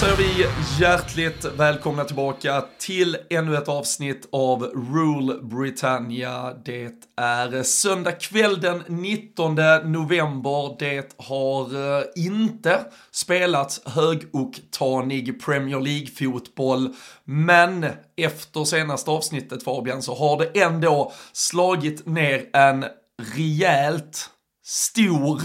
[0.00, 0.46] Säger vi
[0.80, 6.54] hjärtligt välkomna tillbaka till ännu ett avsnitt av Rule Britannia.
[6.64, 10.76] Det är söndag kväll den 19 november.
[10.78, 12.80] Det har eh, inte
[13.10, 16.94] spelats högoktanig Premier League-fotboll,
[17.24, 22.84] men efter senaste avsnittet Fabian så har det ändå slagit ner en
[23.36, 24.30] rejält
[24.64, 25.42] stor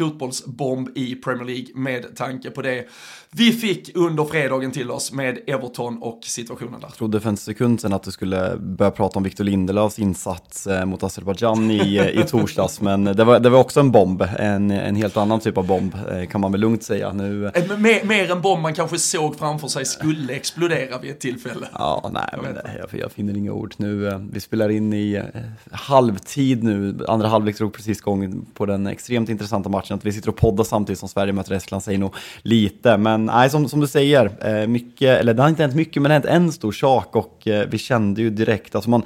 [0.00, 2.86] fotbollsbomb i Premier League med tanke på det
[3.32, 6.88] vi fick under fredagen till oss med Everton och situationen där.
[6.88, 10.66] Jag trodde för en sekund sedan att du skulle börja prata om Victor Lindelöfs insats
[10.66, 14.22] eh, mot Azerbajdzjan i, eh, i torsdags, men det var, det var också en bomb,
[14.38, 17.12] en, en helt annan typ av bomb eh, kan man väl lugnt säga.
[17.12, 17.50] Nu...
[17.78, 21.66] Mer, mer en bomb man kanske såg framför sig skulle explodera vid ett tillfälle.
[21.72, 23.74] Ja, nej, men det, jag, jag finner inga ord.
[23.76, 25.22] Nu, vi spelar in i
[25.70, 29.89] halvtid nu, andra halvlek drog precis igång på den extremt intressanta matchen.
[29.94, 33.50] Att vi sitter och poddar samtidigt som Sverige möter Estland säger nog lite, men nej,
[33.50, 36.20] som, som du säger, eh, mycket, eller det har inte hänt mycket, men det har
[36.20, 39.02] hänt en stor sak och eh, vi kände ju direkt, alltså man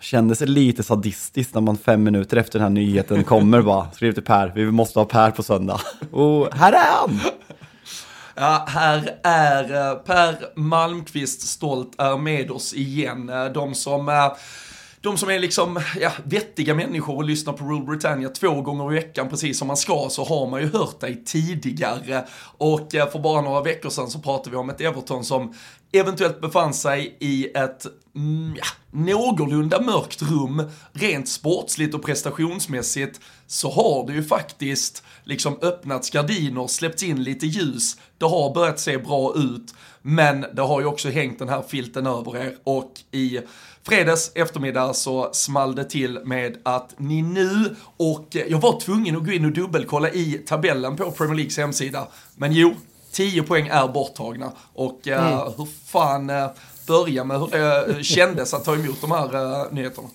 [0.00, 4.14] kände sig lite sadistiskt när man fem minuter efter den här nyheten kommer bara, skriver
[4.14, 5.80] till Per, vi måste ha Per på söndag.
[6.12, 7.20] Och här är han!
[8.36, 13.30] Ja, här är eh, Per Malmqvist stolt är med oss igen.
[13.54, 14.08] De som
[15.04, 18.94] de som är liksom, ja, vettiga människor och lyssnar på Rule Britannia två gånger i
[18.94, 22.24] veckan precis som man ska så har man ju hört dig tidigare.
[22.58, 25.54] Och eh, för bara några veckor sedan så pratade vi om ett Everton som
[25.92, 30.62] eventuellt befann sig i ett mm, ja, någorlunda mörkt rum,
[30.92, 37.46] rent sportsligt och prestationsmässigt, så har det ju faktiskt liksom öppnats gardiner, släppts in lite
[37.46, 41.62] ljus, det har börjat se bra ut, men det har ju också hängt den här
[41.68, 42.56] filten över er.
[42.64, 43.40] Och i
[43.88, 49.24] fredags eftermiddag så small det till med att ni nu, och jag var tvungen att
[49.24, 52.74] gå in och dubbelkolla i tabellen på Premier Leagues hemsida, men jo,
[53.14, 54.52] 10 poäng är borttagna.
[54.72, 55.52] Och uh, mm.
[55.56, 56.50] hur fan uh,
[56.86, 57.48] börja med hur
[57.96, 60.08] det kändes att ta emot de här uh, nyheterna?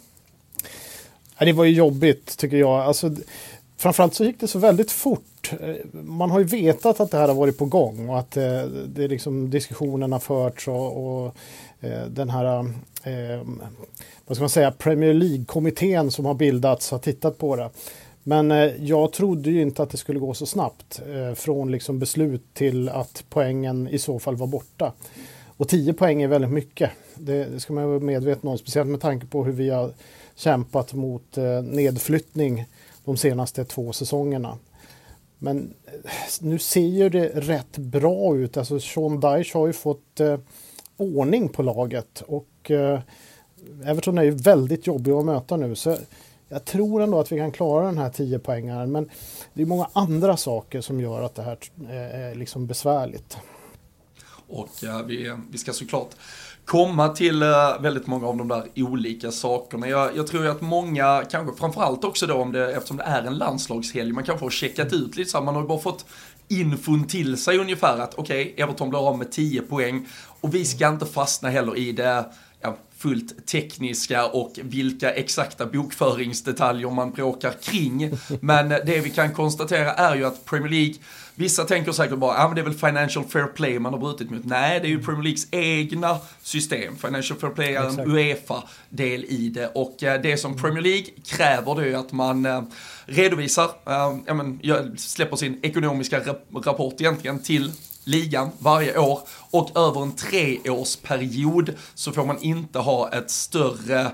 [1.40, 2.80] Det var ju jobbigt tycker jag.
[2.80, 3.12] Alltså,
[3.78, 5.52] framförallt så gick det så väldigt fort.
[5.92, 9.08] Man har ju vetat att det här har varit på gång och att det, det
[9.08, 11.36] liksom diskussionerna förts och, och
[12.08, 13.48] den här eh,
[14.26, 17.70] vad ska man säga, Premier League-kommittén som har bildats har tittat på det.
[18.24, 22.00] Men eh, jag trodde ju inte att det skulle gå så snabbt eh, från liksom
[22.00, 24.94] beslut till att poängen i så fall var borta.
[25.60, 26.92] Och 10 poäng är väldigt mycket.
[27.16, 29.94] Det, det ska man vara medveten om, speciellt med tanke på hur vi har
[30.36, 32.66] kämpat mot eh, nedflyttning
[33.06, 34.58] de senaste två säsongerna.
[35.38, 36.12] Men eh,
[36.42, 38.58] nu ser ju det rätt bra ut.
[38.58, 40.40] Alltså Sean Dyche har ju fått eh,
[40.98, 43.00] ordning på laget och Eh,
[43.86, 45.76] Everton är ju väldigt jobbiga att möta nu.
[45.76, 45.98] Så
[46.50, 49.10] jag tror ändå att vi kan klara den här 10 poängaren men
[49.54, 51.58] det är många andra saker som gör att det här
[51.90, 53.38] eh, är liksom besvärligt.
[54.48, 56.16] Och ja, vi, vi ska såklart
[56.66, 59.88] komma till eh, väldigt många av de där olika sakerna.
[59.88, 63.24] Jag, jag tror ju att många, kanske framförallt också då om det, eftersom det är
[63.24, 66.06] en landslagshelg, man kanske har checkat ut lite så här, man har ju bara fått
[66.48, 70.08] infon till sig ungefär att okej, okay, Everton blir av med 10 poäng
[70.42, 72.26] och vi ska inte fastna heller i det
[73.00, 78.12] fullt tekniska och vilka exakta bokföringsdetaljer man bråkar kring.
[78.42, 80.96] Men det vi kan konstatera är ju att Premier League
[81.40, 84.32] Vissa tänker säkert bara, ja men det är väl Financial Fair Play man har brutit
[84.32, 84.46] mot.
[84.46, 86.98] Nej, det är ju Premier Leagues egna system.
[86.98, 89.68] Financial Fair Play är en Uefa-del i det.
[89.68, 92.62] Och eh, det som Premier League kräver det är ju att man eh,
[93.06, 94.60] redovisar, eh, ja, men,
[94.98, 96.20] släpper sin ekonomiska
[96.66, 97.72] rapport egentligen till
[98.04, 99.20] ligan varje år
[99.52, 104.12] och över en treårsperiod så får man inte ha ett större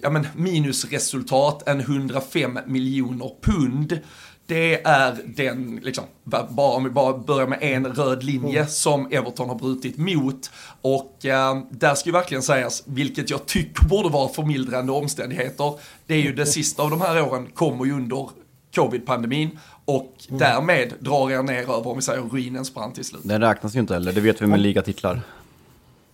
[0.00, 4.00] ja, men minusresultat än 105 miljoner pund.
[4.46, 8.68] Det är den, liksom, bara om vi bara börjar med en röd linje mm.
[8.68, 10.50] som Everton har brutit mot.
[10.82, 15.74] Och eh, där ska ju verkligen sägas, vilket jag tycker borde vara förmildrande omständigheter,
[16.06, 18.28] det är ju det sista av de här åren kommer ju under
[18.74, 19.58] covid-pandemin
[19.88, 20.38] och mm.
[20.38, 23.20] därmed drar jag ner över, om vi säger ruinens brant till slut.
[23.24, 25.20] Den räknas ju inte heller, det vet vi med ligatitlar.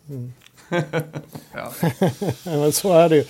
[0.08, 0.32] Mm.
[2.44, 3.24] Men så är det ju.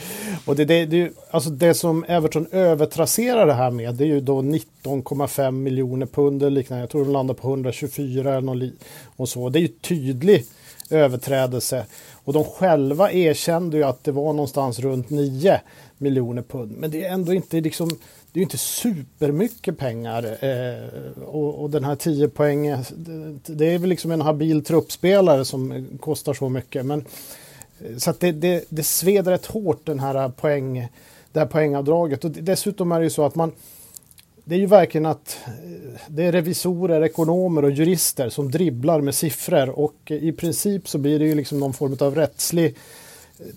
[0.45, 4.21] Och det, det, det, alltså det som Everton övertrasserar det här med det är ju
[4.21, 6.83] då 19,5 miljoner pund eller liknande.
[6.83, 8.73] Jag tror de landar på 124 eller något
[9.17, 9.49] och så.
[9.49, 10.45] Det är ju tydlig
[10.91, 11.87] överträdelse.
[12.13, 15.61] Och de själva erkände ju att det var någonstans runt 9
[15.99, 16.77] miljoner pund.
[16.79, 17.91] Men det är ändå inte liksom
[18.35, 20.45] det är inte supermycket pengar.
[20.45, 22.77] Eh, och, och, den här 10 poäng,
[23.47, 26.87] det är väl liksom en habil truppspelare som kostar så mycket.
[26.87, 27.05] Men,
[27.81, 30.89] eh, så att det, det, det sveder rätt hårt den här poäng,
[31.33, 32.25] det här poängavdraget.
[32.25, 33.53] Och dessutom är det ju så att man
[34.45, 39.15] det är ju verkligen att eh, det är revisorer, ekonomer och jurister som dribblar med
[39.15, 42.77] siffror och i princip så blir det ju liksom någon form av rättslig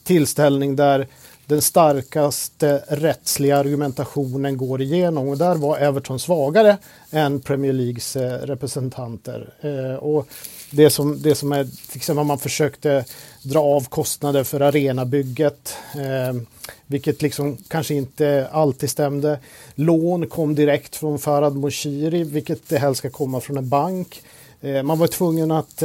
[0.04, 1.08] tillställning där
[1.48, 6.78] den starkaste rättsliga argumentationen går igenom och där var Everton svagare
[7.12, 9.54] än Premier Leagues eh, representanter.
[9.62, 10.28] Eh, och
[10.72, 13.06] det som, det som är, till exempel man försökte
[13.44, 16.42] dra av kostnader för arenabygget, eh,
[16.86, 19.40] vilket liksom kanske inte alltid stämde.
[19.76, 24.22] Lån kom direkt från Farad Moshiri, vilket det helst ska komma från en bank.
[24.62, 25.84] Eh, man var tvungen att,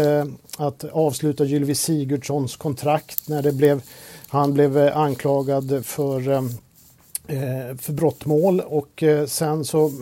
[0.58, 3.82] att avsluta Gylvi Sigurdssons kontrakt när det blev
[4.32, 6.44] han blev eh, anklagad för, eh,
[7.26, 9.92] eh, för brottmål och sen så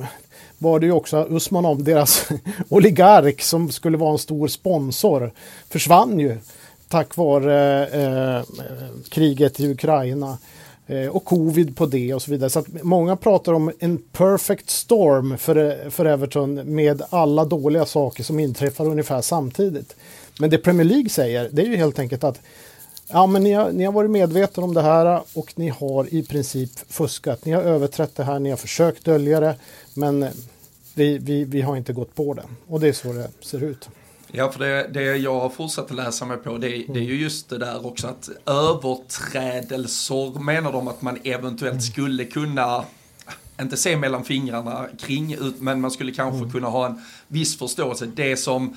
[0.59, 2.29] var det ju också Usmanov, deras
[2.69, 5.33] oligark som skulle vara en stor sponsor,
[5.69, 6.39] försvann ju
[6.89, 8.45] tack vare eh,
[9.09, 10.39] kriget i Ukraina
[10.87, 12.51] eh, och covid på det och så vidare.
[12.51, 18.23] Så att många pratar om en perfect storm för, för Everton med alla dåliga saker
[18.23, 19.97] som inträffar ungefär samtidigt.
[20.39, 22.41] Men det Premier League säger det är ju helt enkelt att
[23.13, 26.23] Ja, men ni har, ni har varit medvetna om det här och ni har i
[26.23, 27.45] princip fuskat.
[27.45, 29.57] Ni har överträtt det här, ni har försökt dölja det,
[29.95, 30.27] men
[30.95, 32.43] vi, vi, vi har inte gått på det.
[32.67, 33.89] Och det är så det ser ut.
[34.33, 37.49] Ja, för det, det jag har fortsatt läsa mig på, det, det, är ju just
[37.49, 41.81] det där också att överträdelser menar de att man eventuellt mm.
[41.81, 42.85] skulle kunna
[43.61, 46.51] inte se mellan fingrarna kring, men man skulle kanske mm.
[46.51, 48.07] kunna ha en viss förståelse.
[48.15, 48.77] Det som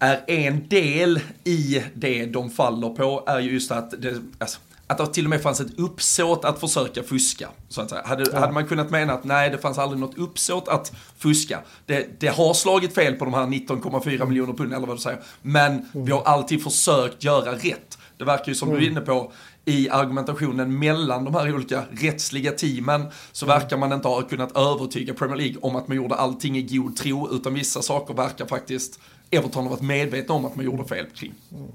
[0.00, 4.98] är en del i det de faller på är ju just att det, alltså, att
[4.98, 7.48] det till och med fanns ett uppsåt att försöka fuska.
[7.68, 8.02] Så att säga.
[8.04, 8.38] Hade, ja.
[8.38, 11.60] hade man kunnat mena att nej, det fanns aldrig något uppsåt att fuska.
[11.86, 15.20] Det, det har slagit fel på de här 19,4 miljoner pund eller vad du säger.
[15.42, 15.84] Men mm.
[15.92, 17.98] vi har alltid försökt göra rätt.
[18.18, 18.80] Det verkar ju som mm.
[18.80, 19.32] du är inne på
[19.64, 23.60] i argumentationen mellan de här olika rättsliga teamen så mm.
[23.60, 26.96] verkar man inte ha kunnat övertyga Premier League om att man gjorde allting i god
[26.96, 31.06] tro utan vissa saker verkar faktiskt Everton har varit medvetna om att man gjorde fel
[31.14, 31.32] kring.
[31.52, 31.72] Mm.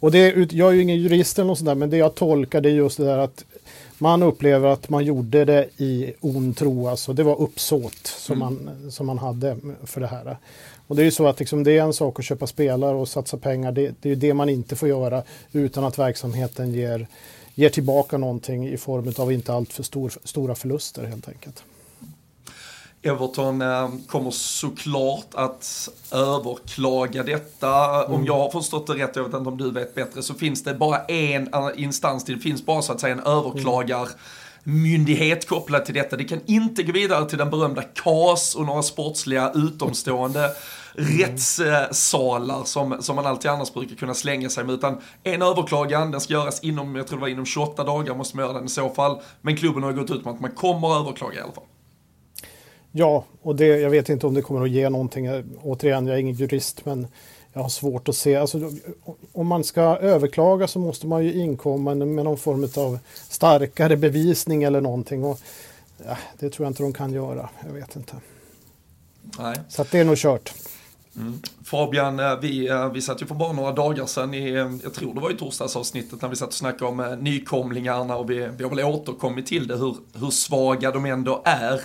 [0.00, 2.60] Och det, jag är ju ingen jurist eller något sånt där, men det jag tolkar
[2.60, 3.44] det är just det där att
[3.98, 8.64] man upplever att man gjorde det i ond tro, alltså det var uppsåt som, mm.
[8.64, 10.36] man, som man hade för det här.
[10.86, 13.08] Och det är ju så att liksom, det är en sak att köpa spelare och
[13.08, 15.22] satsa pengar, det, det är det man inte får göra
[15.52, 17.06] utan att verksamheten ger,
[17.54, 21.64] ger tillbaka någonting i form av inte alltför stor, stora förluster helt enkelt.
[23.02, 28.04] Everton eh, kommer såklart att överklaga detta.
[28.04, 28.12] Mm.
[28.12, 30.64] Om jag har förstått det rätt, jag vet inte om du vet bättre, så finns
[30.64, 32.36] det bara en eh, instans till.
[32.36, 34.08] Det finns bara så att säga en överklagar
[34.64, 36.16] myndighet kopplad till detta.
[36.16, 41.18] Det kan inte gå vidare till den berömda KAS och några sportsliga utomstående mm.
[41.18, 44.74] rättssalar som, som man alltid annars brukar kunna slänga sig med.
[44.74, 48.36] Utan en överklagan, den ska göras inom, jag tror det var inom 28 dagar måste
[48.36, 49.20] man göra den i så fall.
[49.40, 51.64] Men klubben har gått ut med att man kommer att överklaga i alla fall.
[52.92, 55.28] Ja, och det, jag vet inte om det kommer att ge någonting.
[55.62, 57.06] Återigen, jag är ingen jurist, men
[57.52, 58.36] jag har svårt att se.
[58.36, 58.70] Alltså,
[59.32, 64.62] om man ska överklaga så måste man ju inkomma med någon form av starkare bevisning
[64.62, 65.24] eller någonting.
[65.24, 65.40] Och,
[66.06, 67.48] ja, det tror jag inte de kan göra.
[67.66, 68.16] Jag vet inte.
[69.38, 69.56] Nej.
[69.68, 70.52] Så det är nog kört.
[71.64, 74.94] Fabian, eh, vi, eh, vi satt ju för bara några dagar sedan i, eh, jag
[74.94, 78.64] tror det var i torsdagsavsnittet när vi satt och snackade om nykomlingarna och vi, vi
[78.64, 81.80] har väl återkommit till det hur, hur svaga de ändå är.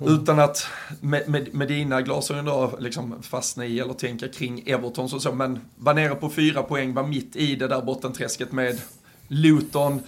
[0.00, 0.66] Utan att
[1.00, 5.32] med, med, med dina glasögon då liksom fastna i eller tänka kring Everton och så,
[5.32, 8.80] men var nere på fyra poäng, var mitt i det där bottenträsket med
[9.28, 10.00] Luton,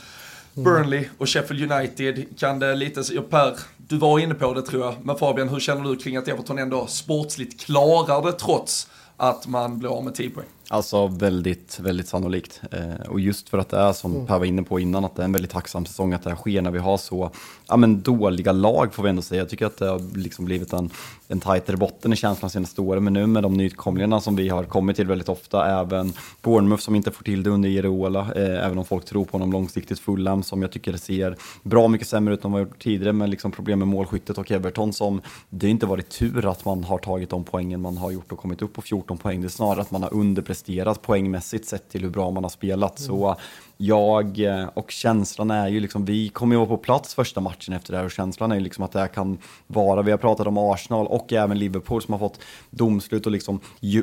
[0.54, 2.38] Burnley och Sheffield United.
[2.38, 5.90] Kan det lite, Per, du var inne på det tror jag, men Fabian, hur känner
[5.90, 10.30] du kring att Everton ändå sportsligt klarar det trots att man blir av med 10
[10.30, 10.46] poäng?
[10.68, 12.60] Alltså väldigt, väldigt sannolikt.
[12.70, 14.26] Eh, och just för att det är som Mm.
[14.26, 16.36] Per var inne på innan, att det är en väldigt tacksam säsong att det här
[16.36, 17.30] sker när vi har så
[17.68, 19.40] ja, men dåliga lag får vi ändå säga.
[19.40, 20.90] Jag tycker att det har liksom blivit en,
[21.28, 24.64] en tajtare botten i känslan senaste åren, men nu med de nykomlingarna som vi har
[24.64, 28.78] kommit till väldigt ofta, även Bournemouth som inte får till det under Ireola, eh, även
[28.78, 32.44] om folk tror på honom långsiktigt, Fulham som jag tycker ser bra mycket sämre ut
[32.44, 35.20] än vad gjort tidigare, med liksom problem med målskyttet och Everton som
[35.50, 38.62] det inte varit tur att man har tagit de poängen man har gjort och kommit
[38.62, 39.40] upp på 14 poäng.
[39.40, 40.55] Det är snarare att man har underpresterat
[41.02, 42.98] poängmässigt sett till hur bra man har spelat.
[42.98, 43.36] Så
[43.78, 47.74] jag eh, och känslan är ju liksom, vi kommer ju vara på plats första matchen
[47.74, 50.18] efter det här och känslan är ju liksom att det här kan vara, vi har
[50.18, 53.60] pratat om Arsenal och även Liverpool som har fått domslut och liksom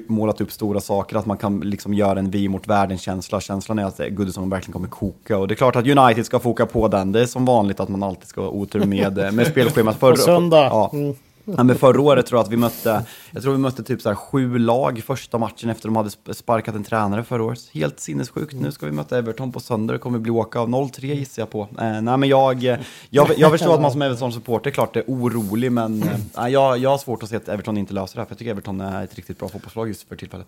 [0.07, 3.41] målat upp stora saker, att man kan liksom göra en vi mot världen-känsla.
[3.41, 6.65] Känslan är att Goodison verkligen kommer koka och det är klart att United ska foka
[6.65, 7.12] på den.
[7.12, 10.00] Det är som vanligt att man alltid ska ha otur med, eh, med spelschemat.
[10.03, 10.65] På söndag.
[10.65, 10.89] Ja.
[10.93, 11.15] Mm.
[11.45, 14.09] Ja, men förra året tror jag att vi mötte, jag tror vi mötte typ så
[14.09, 17.69] här sju lag första matchen efter de hade sparkat en tränare förra året.
[17.73, 18.53] Helt sinnessjukt.
[18.53, 21.50] Nu ska vi möta Everton på söndag, det kommer bli åka av 0-3 gissar jag
[21.50, 21.62] på.
[21.62, 25.71] Eh, nej men jag, eh, jag, jag förstår att man som Everton-supporter klart är orolig,
[25.71, 26.03] men
[26.38, 28.39] eh, jag, jag har svårt att se att Everton inte löser det här, för jag
[28.39, 30.47] tycker Everton är ett riktigt bra fotbollslag just för tillfället.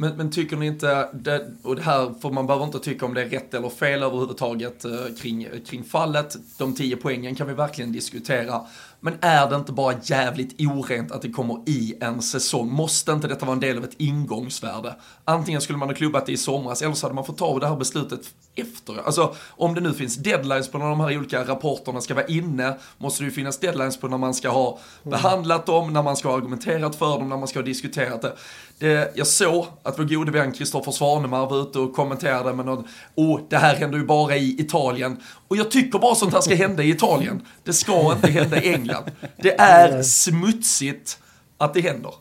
[0.00, 3.14] Men, men tycker ni inte, det, och det här, får man behöver inte tycka om
[3.14, 4.90] det är rätt eller fel överhuvudtaget eh,
[5.20, 8.60] kring, kring fallet, de tio poängen kan vi verkligen diskutera.
[9.00, 12.72] Men är det inte bara jävligt orent att det kommer i en säsong?
[12.72, 14.94] Måste inte detta vara en del av ett ingångsvärde?
[15.24, 17.68] Antingen skulle man ha klubbat det i somras, eller så hade man fått ta det
[17.68, 18.20] här beslutet
[18.54, 19.06] efter.
[19.06, 22.76] Alltså, om det nu finns deadlines på när de här olika rapporterna ska vara inne,
[22.98, 26.28] måste det ju finnas deadlines på när man ska ha behandlat dem, när man ska
[26.28, 28.32] ha argumenterat för dem, när man ska ha diskuterat det.
[28.78, 32.84] det jag såg att vår gode vän Kristoffer Svanemar var ute och kommenterade med någon,
[33.14, 35.16] åh, det här händer ju bara i Italien.
[35.48, 37.42] Och jag tycker bara sånt här ska hända i Italien.
[37.64, 39.04] Det ska inte hända i England.
[39.36, 41.18] Det är smutsigt
[41.56, 42.12] att det händer.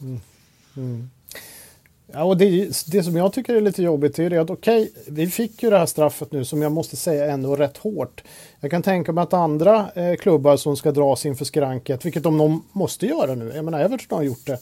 [2.14, 5.28] Ja, och det, det som jag tycker är lite jobbigt är det att okej, vi
[5.28, 8.24] fick ju det här straffet nu som jag måste säga ändå rätt hårt.
[8.60, 12.38] Jag kan tänka mig att andra eh, klubbar som ska dras inför skranket, vilket de
[12.38, 14.60] nog måste göra nu, jag menar Everton har gjort det.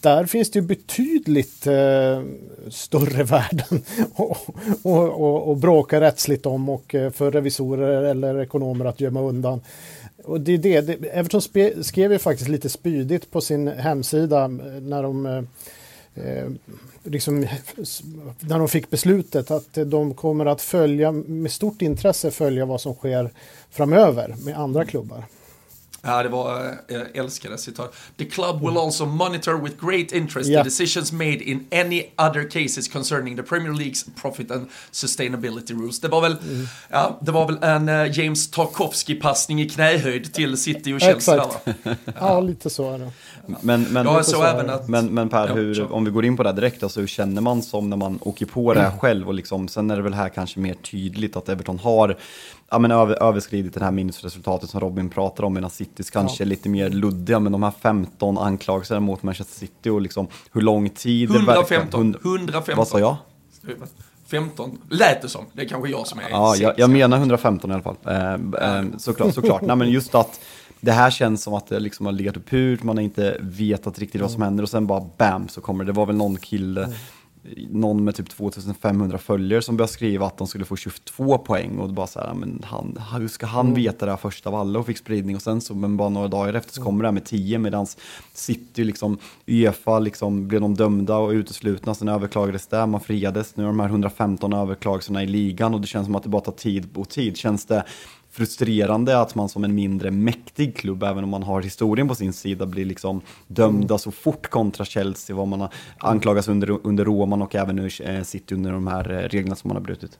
[0.00, 2.22] Där finns det ju betydligt eh,
[2.70, 3.82] större värden
[5.50, 9.60] att bråka rättsligt om och eh, för revisorer eller ekonomer att gömma undan.
[10.24, 11.40] Och det är det, det Everton
[11.84, 14.50] skrev ju faktiskt lite spydigt på sin hemsida eh,
[14.82, 15.42] när de eh,
[16.14, 16.48] eh
[17.02, 17.46] liksom,
[18.40, 22.94] när de fick beslutet att de kommer att följa med stort intresse följa vad som
[22.94, 23.30] sker
[23.70, 25.24] framöver med andra klubbar.
[26.06, 27.94] Ja, det var, eh, jag älskade citat.
[28.18, 30.58] The club will also monitor with great interest Ja.
[30.58, 36.00] the decisions made in any other cases concerning the Premier Leagues profit and sustainability rules.
[36.00, 36.36] Det var väl,
[36.90, 41.34] ja, det var väl en eh, James Tarkovsky-passning i knähöjd till City och Chelsea.
[41.36, 41.66] Exakt.
[41.84, 41.94] va?
[42.20, 43.10] Ja, lite så är det.
[43.60, 44.74] Men, men, Ja, så även det.
[44.74, 44.88] att...
[44.88, 45.92] Men, men Per, Ja, hur, kör.
[45.92, 48.18] om vi går in på det här direkt, alltså, hur känner man som när man
[48.22, 49.28] åker på det här själv?
[49.28, 52.16] Och liksom, sen är det väl här kanske mer tydligt att Everton har
[52.70, 56.46] ja, men över, överskridit det här minusresultatet som Robin pratar om, medan Citys kanske är
[56.46, 60.90] lite mer luddiga, men de här 15 anklagelserna mot Manchester City och liksom hur lång
[60.90, 61.28] tid...
[61.28, 62.00] det verkar- 115.
[62.00, 62.74] hund- 115.
[62.76, 63.16] Vad sa jag?
[64.26, 64.78] 15.
[64.90, 65.44] Lät det som.
[65.52, 67.96] Det är kanske jag som är Ja, jag, jag menar 115 i alla fall.
[68.06, 68.32] Eh,
[68.78, 69.62] eh, såklart, såklart.
[69.62, 70.40] Nej, men just att
[70.80, 73.98] det här känns som att det liksom har legat upp ut, man har inte vetat
[73.98, 75.92] riktigt vad som händer och sen bara bam så kommer det.
[75.92, 76.88] Det var väl någon kille,
[77.70, 81.90] någon med typ 2500 följare som började skriva att de skulle få 22 poäng och
[81.90, 84.78] bara så här, men han, hur ska han veta det här först av alla?
[84.78, 87.12] Och fick spridning och sen så, men bara några dagar efter så kommer det här
[87.12, 87.86] med 10 medan
[88.32, 93.62] City liksom, Uefa liksom blev de dömda och uteslutna, sen överklagades det, man friades, nu
[93.62, 96.52] är de här 115 överklagelserna i ligan och det känns som att det bara tar
[96.52, 97.36] tid och tid.
[97.36, 97.84] Känns det
[98.36, 102.32] frustrerande att man som en mindre mäktig klubb, även om man har historien på sin
[102.32, 107.42] sida, blir liksom dömda så fort kontra Chelsea, vad man har anklagas under, under Roman
[107.42, 110.18] och även nu eh, City under de här eh, reglerna som man har brutit.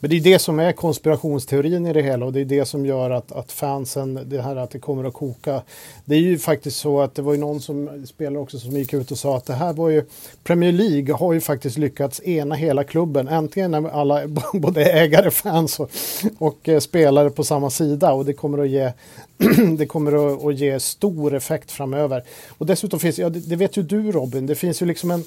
[0.00, 2.86] Men det är det som är konspirationsteorin i det hela och det är det som
[2.86, 5.62] gör att, att fansen, det här att det kommer att koka.
[6.04, 8.94] Det är ju faktiskt så att det var ju någon som spelare också som gick
[8.94, 10.04] ut och sa att det här var ju
[10.44, 13.28] Premier League har ju faktiskt lyckats ena hela klubben.
[13.28, 14.22] Äntligen när alla,
[14.54, 15.90] både ägare, fans och,
[16.38, 18.92] och eh, spelare på samma sida och det kommer att ge
[19.78, 22.22] det kommer att, att, ge stor effekt framöver.
[22.48, 25.24] Och dessutom finns, ja, det, det vet ju du Robin, det finns ju liksom en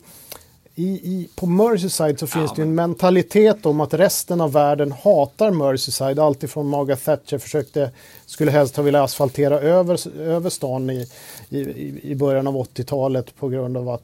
[0.79, 4.91] i, i, på Merseyside så finns ja, det en mentalitet om att resten av världen
[4.91, 6.19] hatar Merseyside.
[6.19, 7.91] Alltifrån Margaret Thatcher försökte,
[8.25, 11.07] skulle helst ha velat asfaltera över, över stan i,
[11.49, 11.59] i,
[12.03, 14.01] i början av 80-talet på grund av att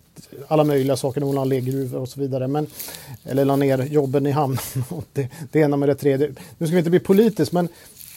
[0.48, 2.48] alla möjliga saker, hon la gruvor och så vidare.
[2.48, 2.68] Men,
[3.24, 4.60] eller la ner jobben i hamnen.
[5.14, 6.32] det, det ena med det tredje.
[6.58, 7.68] Nu ska vi inte bli politiskt men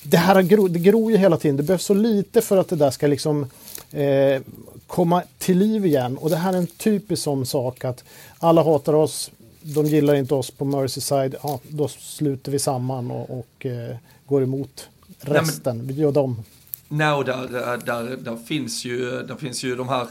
[0.03, 1.57] det här gror, det gror ju hela tiden.
[1.57, 3.47] Det behövs så lite för att det där ska liksom
[3.91, 4.41] eh,
[4.87, 6.19] komma till liv igen.
[6.19, 8.05] Och det här är en typisk sån sak att
[8.39, 13.39] alla hatar oss, de gillar inte oss på Merseyside, ja, då sluter vi samman och,
[13.39, 14.89] och eh, går emot
[15.21, 16.43] resten, Nej, men, vi gör dem.
[16.89, 17.49] Nej, där,
[17.87, 20.07] där, där, finns ju, där finns ju de här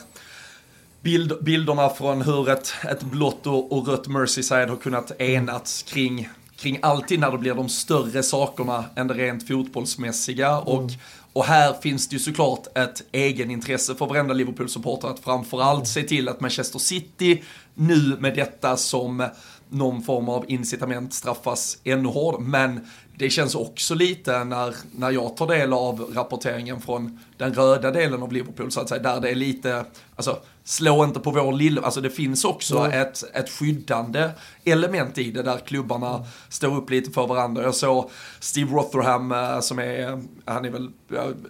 [1.01, 6.29] bild, bilderna från hur ett, ett blått och, och rött Merseyside har kunnat enats kring
[6.57, 10.59] kring alltid när det blir de större sakerna än det rent fotbollsmässiga.
[10.59, 10.93] Och, mm
[11.35, 16.29] och här finns det ju såklart ett egenintresse för varenda Liverpool-supporter att framförallt se till
[16.29, 19.29] att Manchester City nu med detta som
[19.69, 22.41] någon form av incitament straffas ännu hårdare.
[22.41, 22.87] Men
[23.17, 28.23] det känns också lite när, när jag tar del av rapporteringen från den röda delen
[28.23, 31.81] av Liverpool så att säga, där det är lite, alltså slå inte på vår lilla,
[31.81, 33.01] alltså det finns också mm.
[33.01, 34.29] ett, ett skyddande
[34.63, 36.21] element i det där klubbarna mm.
[36.49, 37.63] står upp lite för varandra.
[37.63, 40.89] Jag såg Steve Rotherham eh, som är, han är väl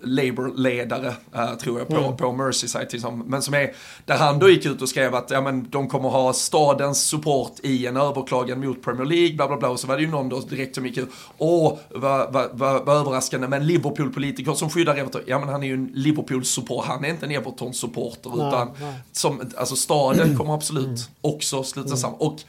[0.04, 2.18] Labour-ledare uh, tror jag på, mm.
[2.18, 3.24] på Merseyside, liksom.
[3.28, 3.74] men som är,
[4.06, 7.60] där han då gick ut och skrev att ja, men, de kommer ha stadens support
[7.64, 10.30] i en överklagan mot Premier League, bla bla bla, och så var det ju någon
[10.30, 11.55] då direkt som gick ut, åh,
[11.90, 15.74] vad va, va, va överraskande, men Liverpool-politiker som skyddar Everton, ja men han är ju
[15.74, 18.94] en Liverpool-support, han är inte en Everton-supporter, utan nej.
[19.12, 20.98] Som, alltså staden kommer absolut mm.
[21.22, 21.98] också sluta mm.
[21.98, 22.20] samman.
[22.20, 22.40] Och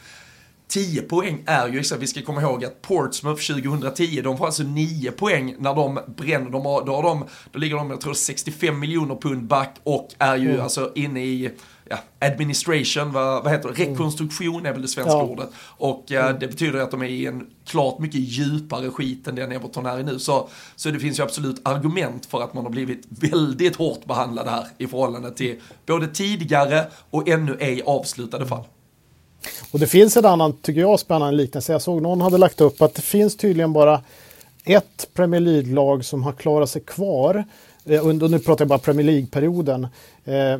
[0.69, 5.11] 10 poäng är ju, vi ska komma ihåg att Portsmouth 2010, de får alltså 9
[5.11, 8.79] poäng när de bränner, de har, då, har de, då ligger de, jag tror 65
[8.79, 10.63] miljoner pund back och är ju mm.
[10.63, 11.51] alltså inne i
[11.89, 15.23] ja, administration, vad, vad heter det, rekonstruktion är väl det svenska ja.
[15.23, 15.49] ordet.
[15.59, 16.41] Och ja, mm.
[16.41, 19.99] det betyder att de är i en klart mycket djupare skit än den Everton är
[19.99, 20.19] i nu.
[20.19, 24.49] Så, så det finns ju absolut argument för att man har blivit väldigt hårt behandlad
[24.49, 28.65] här i förhållande till både tidigare och ännu ej avslutade fall.
[29.73, 31.73] Och det finns en annan, tycker jag, spännande liknelse.
[31.73, 34.03] Jag såg någon hade lagt upp att det finns tydligen bara
[34.65, 37.45] ett Premier League-lag som har klarat sig kvar Eh,
[37.87, 39.87] Eh, och nu pratar jag bara Premier League-perioden,
[40.25, 40.59] eh,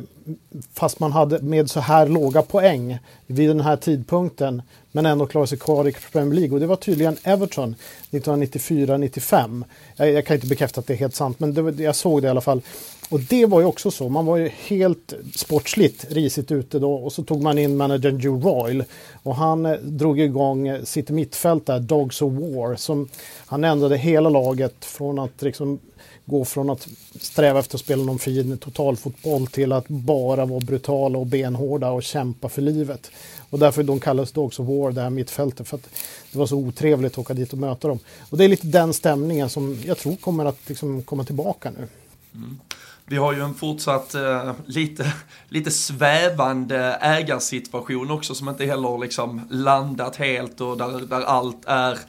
[0.73, 4.61] fast man hade med så här låga poäng vid den här tidpunkten,
[4.91, 6.53] men ändå klarade sig kvar i Premier League.
[6.53, 7.75] Och det var tydligen Everton
[8.11, 9.63] 1994-95.
[9.95, 12.25] Jag, jag, kan inte bekräfta att det är helt sant, men det, jag såg det
[12.25, 12.61] i alla fall.
[13.09, 17.13] Och det var ju också så, man var ju helt sportsligt risigt ute då och
[17.13, 18.83] så tog man in managern Joe Royal
[19.23, 23.09] och han eh, drog igång sitt mittfält där, Dogs of War, som
[23.45, 25.79] han ändrade hela laget från att liksom
[26.27, 26.87] gå från att
[27.19, 32.03] sträva efter att spela någon fin totalfotboll till att bara vara brutala och benhårda och
[32.03, 33.11] kämpa för livet.
[33.49, 35.89] Och därför de kallades Dogs också War, det här mittfältet, för att
[36.31, 37.99] det var så otrevligt att åka dit och möta dem.
[38.29, 41.87] Och det är lite den stämningen som jag tror kommer att liksom komma tillbaka nu.
[42.35, 42.59] Mm.
[43.05, 45.13] Vi har ju en fortsatt eh, lite,
[45.49, 51.99] lite svävande ägarsituation också som inte heller liksom landat helt och där, där allt är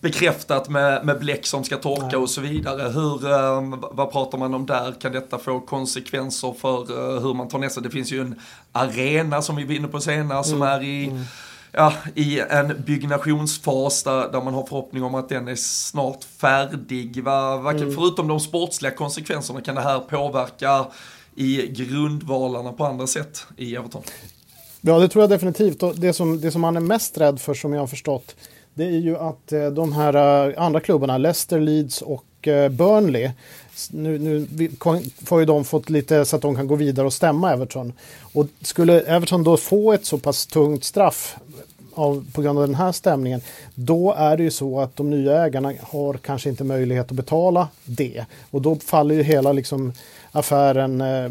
[0.00, 2.82] bekräftat med, med bläck som ska torka och så vidare.
[2.88, 5.00] Hur, eh, vad pratar man om där?
[5.00, 7.80] Kan detta få konsekvenser för eh, hur man tar nästa?
[7.80, 8.40] Det finns ju en
[8.72, 10.44] arena som vi var inne på senare mm.
[10.44, 11.24] som är i mm.
[11.72, 17.24] Ja, i en byggnationsfas där, där man har förhoppning om att den är snart färdig.
[17.24, 17.94] Va, va, mm.
[17.94, 20.86] Förutom de sportsliga konsekvenserna kan det här påverka
[21.34, 24.02] i grundvalarna på andra sätt i Everton?
[24.80, 25.82] Ja, det tror jag definitivt.
[25.94, 28.36] Det, som, det som man är mest rädd för, som jag har förstått,
[28.78, 33.30] det är ju att eh, de här eh, andra klubbarna, Leicester, Leeds och eh, Burnley,
[33.90, 34.68] nu, nu
[35.24, 37.92] får ju de fått lite så att de kan gå vidare och stämma Everton.
[38.32, 41.36] Och skulle Everton då få ett så pass tungt straff
[41.94, 43.40] av, på grund av den här stämningen,
[43.74, 47.68] då är det ju så att de nya ägarna har kanske inte möjlighet att betala
[47.84, 48.24] det.
[48.50, 49.92] Och då faller ju hela liksom
[50.32, 51.30] affären eh,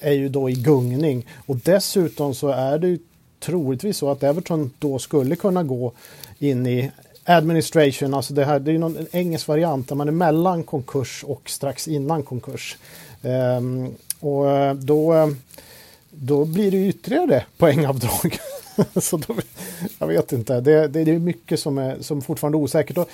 [0.00, 1.26] är ju då i gungning.
[1.46, 2.98] Och dessutom så är det ju
[3.40, 5.92] troligtvis så att Everton då skulle kunna gå
[6.38, 6.90] in i
[7.24, 11.24] administration, alltså det här det är någon, en engelsk variant där man är mellan konkurs
[11.24, 12.76] och strax innan konkurs.
[13.22, 15.28] Um, och eh, då, eh,
[16.10, 18.38] då blir det ytterligare poängavdrag.
[19.02, 19.34] så då,
[19.98, 22.98] jag vet inte, det, det, det, är mycket som är som fortfarande är osäkert.
[22.98, 23.08] Och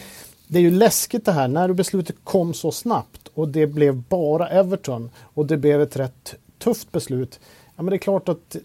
[0.47, 4.49] det är ju läskigt det här när beslutet kom så snabbt och det blev bara
[4.49, 7.41] Everton och det blev ett rätt tufft beslut.
[7.77, 8.57] Ja, men det är klart att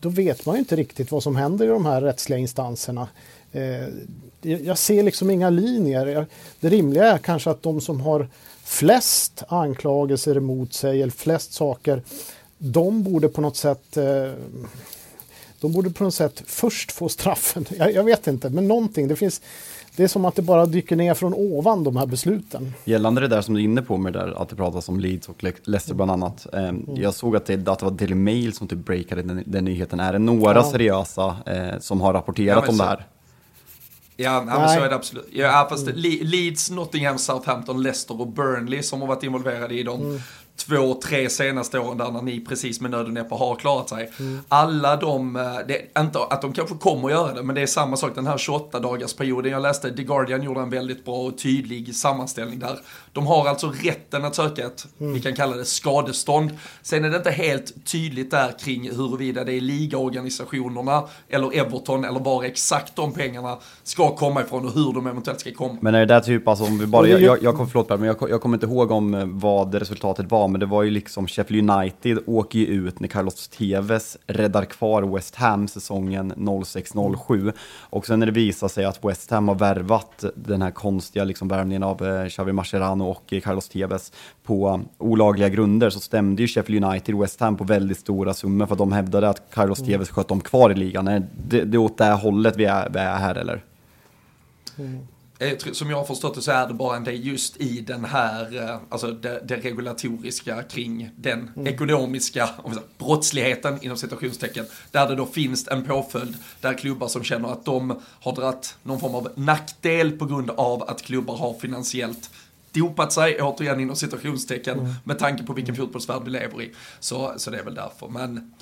[0.00, 3.08] då vet man ju inte riktigt vad som händer i de här rättsliga instanserna.
[3.52, 3.88] Eh,
[4.42, 6.26] jag ser liksom inga linjer.
[6.60, 8.28] Det rimliga är kanske att de som har
[8.64, 12.02] flest anklagelser emot sig eller flest saker,
[12.58, 14.32] de borde på något sätt eh,
[15.62, 17.64] de borde på något sätt först få straffen.
[17.78, 19.08] Jag, jag, vet inte, men någonting.
[19.08, 19.42] Det, finns,
[19.96, 22.74] det är som att det bara dyker ner från ovan de här besluten.
[22.84, 25.00] Gällande det där som du är inne på med det där, att det pratas om
[25.00, 26.46] Leeds och Leicester bland annat.
[26.52, 26.86] Eh, mm.
[26.96, 30.00] Jag såg att det, att det var Daily Mail som typ breakade den, den nyheten.
[30.00, 30.70] Är det några ja.
[30.70, 33.06] seriösa eh, som har rapporterat ja, om det här?
[34.16, 35.28] Ja, men så är det absolut.
[35.32, 35.86] Ja, fast.
[35.94, 40.00] Leeds, Nottingham, Southampton, Leicester och Burnley som har varit involverade i dem.
[40.00, 40.20] Mm
[40.56, 44.10] två, tre senaste åren där när ni precis med nöd och näppe har klarat sig.
[44.18, 44.40] Mm.
[44.48, 47.66] Alla de, eh, det inte att de kanske kommer att göra det, men det är
[47.66, 49.52] samma sak den här 28 dagars perioden.
[49.52, 52.78] Jag läste The Guardian gjorde en väldigt bra och tydlig sammanställning där.
[53.12, 55.12] De har alltså rätten att söka ett, mm.
[55.12, 56.50] vi kan kalla det skadestånd.
[56.82, 62.20] Sen är det inte helt tydligt där kring huruvida det är ligaorganisationerna eller Everton eller
[62.20, 65.78] var exakt de pengarna ska komma ifrån och hur de eventuellt ska komma.
[65.80, 68.16] Men är det där typ, alltså om vi bara, jag, jag, jag, förlåt men jag,
[68.30, 71.70] jag kommer inte ihåg om eh, vad resultatet var men det var ju liksom Sheffield
[71.70, 77.52] United åker ju ut när Carlos Tevez räddar kvar West Ham säsongen 06-07.
[77.80, 81.48] Och sen när det visar sig att West Ham har värvat den här konstiga liksom
[81.48, 84.12] värvningen av eh, Xavi Mascherano och Carlos Tevez
[84.44, 88.74] på olagliga grunder så stämde ju Sheffield United West Ham på väldigt stora summor för
[88.74, 89.90] att de hävdade att Carlos mm.
[89.90, 91.04] Tevez sköt dem kvar i ligan.
[91.04, 93.64] Det, det är åt det hållet vi är, vi är här eller?
[94.78, 95.06] Mm.
[95.42, 98.04] Eh, som jag har förstått det så är det bara en del just i den
[98.04, 101.66] här, eh, alltså det, det regulatoriska kring den mm.
[101.66, 104.64] ekonomiska säger, brottsligheten inom citationstecken.
[104.90, 109.00] Där det då finns en påföljd där klubbar som känner att de har dragit någon
[109.00, 112.30] form av nackdel på grund av att klubbar har finansiellt
[112.72, 114.92] dopat sig, återigen inom citationstecken, mm.
[115.04, 116.72] med tanke på vilken fotbollsvärld vi lever i.
[117.00, 118.08] Så, så det är väl därför.
[118.08, 118.54] Men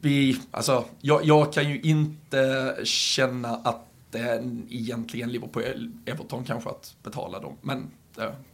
[0.00, 6.94] vi, alltså, jag, jag kan ju inte känna att det egentligen Liverpool, Everton kanske att
[7.02, 7.56] betala dem.
[7.60, 7.90] Men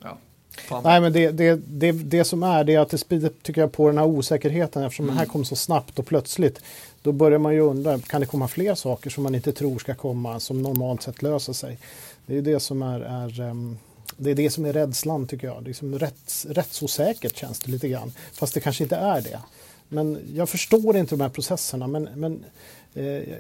[0.03, 0.19] ja.
[0.59, 0.83] Fan.
[0.85, 3.73] Nej men det, det, det, det som är det är att det sprider tycker jag
[3.73, 5.15] på den här osäkerheten eftersom mm.
[5.15, 6.61] det här kom så snabbt och plötsligt.
[7.03, 9.95] Då börjar man ju undra, kan det komma fler saker som man inte tror ska
[9.95, 11.79] komma som normalt sett löser sig?
[12.27, 13.79] Det är det som är, är um,
[14.17, 15.65] det är det som är rädslan tycker jag.
[15.65, 18.13] Liksom rätts, rättsosäkert känns det lite grann.
[18.33, 19.41] Fast det kanske inte är det.
[19.89, 21.87] Men jag förstår inte de här processerna.
[21.87, 22.76] Men, men Eh,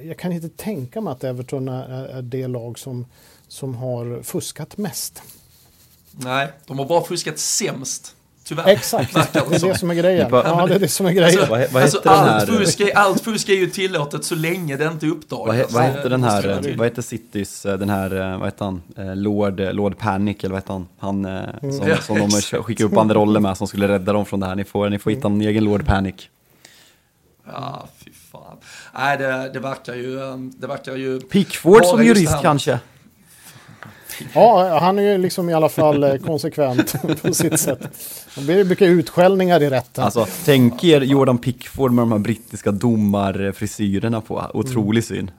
[0.04, 3.06] jag kan inte tänka mig att Everton är, det lag som,
[3.48, 5.22] som har fuskat mest.
[6.10, 8.12] Nej, de har bara fuskat sämst.
[8.44, 8.66] Tyvärr.
[8.66, 10.28] Exakt, det är det som är grejen.
[10.30, 11.52] Ja, det är det som är grejen.
[11.52, 15.72] Alltså, alltså, allt, fusk är, allt fusk är ju tillåtet så länge det inte uppdagas.
[15.72, 18.82] Vad, vad heter den här, vad heter Citys, eh, den här, eh, vad heter han,
[19.22, 20.88] Lord, Lord Panic eller vad heter han?
[20.98, 21.72] Han mm.
[21.72, 24.54] som, ja, som de skickade upp banderoller med som skulle rädda dem från det här.
[24.54, 26.28] Ni får, ni får hitta en egen Lord Panic.
[27.46, 27.88] Ja.
[28.98, 30.20] Nej, det, det verkar ju...
[30.20, 32.78] Um, det verkar ju Pickford som jurist kanske?
[34.34, 37.80] Ja, han är ju liksom i alla fall eh, konsekvent på sitt sätt.
[38.34, 40.04] Det blir mycket utskällningar i rätten.
[40.04, 44.50] Alltså, tänk er Jordan Pickford med de här brittiska domarfrisyrerna på.
[44.54, 45.30] Otrolig syn.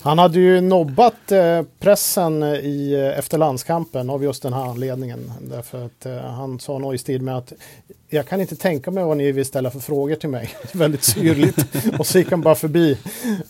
[0.00, 5.32] Han hade ju nobbat eh, pressen i, eh, efter landskampen av just den här anledningen.
[5.40, 7.52] Därför att han sa något i stil med att
[8.14, 10.54] jag kan inte tänka mig vad ni vill ställa för frågor till mig.
[10.72, 11.66] Väldigt syrligt.
[11.98, 12.98] och så gick han bara förbi.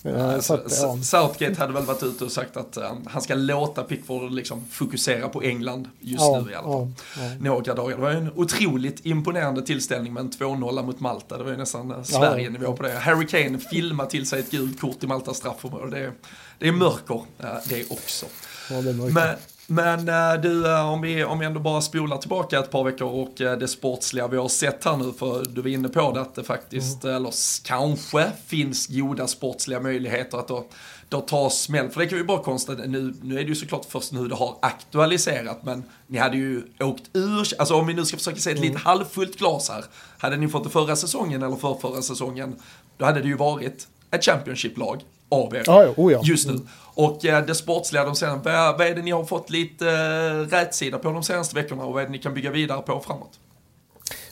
[0.02, 0.98] Ja, så att, ja.
[1.02, 5.28] Southgate hade väl varit ute och sagt att um, han ska låta Pickford liksom fokusera
[5.28, 6.92] på England just ja, nu i alla fall.
[7.40, 7.96] Några dagar.
[7.96, 11.38] Det var ju en otroligt imponerande tillställning med en 2-0 mot Malta.
[11.38, 12.92] Det var ju nästan uh, Sverige-nivå på det.
[12.92, 16.00] Harry Kane filmar till sig ett gult kort i Maltas straffområde.
[16.00, 16.12] Det,
[16.58, 17.22] det är mörker
[17.68, 18.26] det också.
[18.70, 19.14] Ja, det är mörker.
[19.14, 22.84] Men, men uh, du, uh, om, vi, om vi ändå bara spolar tillbaka ett par
[22.84, 26.12] veckor och uh, det sportsliga vi har sett här nu, för du var inne på
[26.12, 27.16] det att det faktiskt, mm.
[27.16, 27.32] eller
[27.64, 30.66] kanske finns goda sportsliga möjligheter att då,
[31.08, 31.90] då ta smäll.
[31.90, 34.34] För det kan vi bara konstatera, nu, nu är det ju såklart först nu det
[34.34, 38.50] har aktualiserat, men ni hade ju åkt ur, alltså om vi nu ska försöka se
[38.50, 38.68] ett mm.
[38.68, 39.84] lite halvfullt glas här,
[40.18, 42.56] hade ni fått det förra säsongen eller för förra säsongen,
[42.96, 46.20] då hade det ju varit ett Championship-lag av er ja, oh ja.
[46.24, 46.60] just nu.
[46.94, 50.56] Och eh, det sportsliga de senaste, vad, vad är det ni har fått lite eh,
[50.56, 53.38] rätsida på de senaste veckorna och vad är det ni kan bygga vidare på framåt?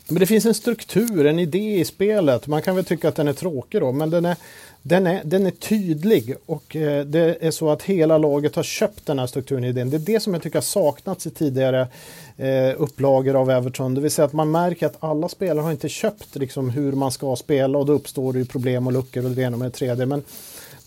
[0.09, 2.47] Men det finns en struktur, en idé i spelet.
[2.47, 4.37] Man kan väl tycka att den är tråkig då, men den är,
[4.83, 9.07] den är, den är tydlig och eh, det är så att hela laget har köpt
[9.07, 9.91] den här strukturen i idén.
[9.91, 11.89] Det är det som jag tycker har saknats i tidigare
[12.37, 13.95] eh, upplagor av Everton.
[13.95, 17.13] Det vill säga att man märker att alla spelare har inte köpt liksom, hur man
[17.13, 19.77] ska spela och då uppstår det ju problem och luckor och det ena med det
[19.77, 20.07] tredje.
[20.07, 20.23] Men,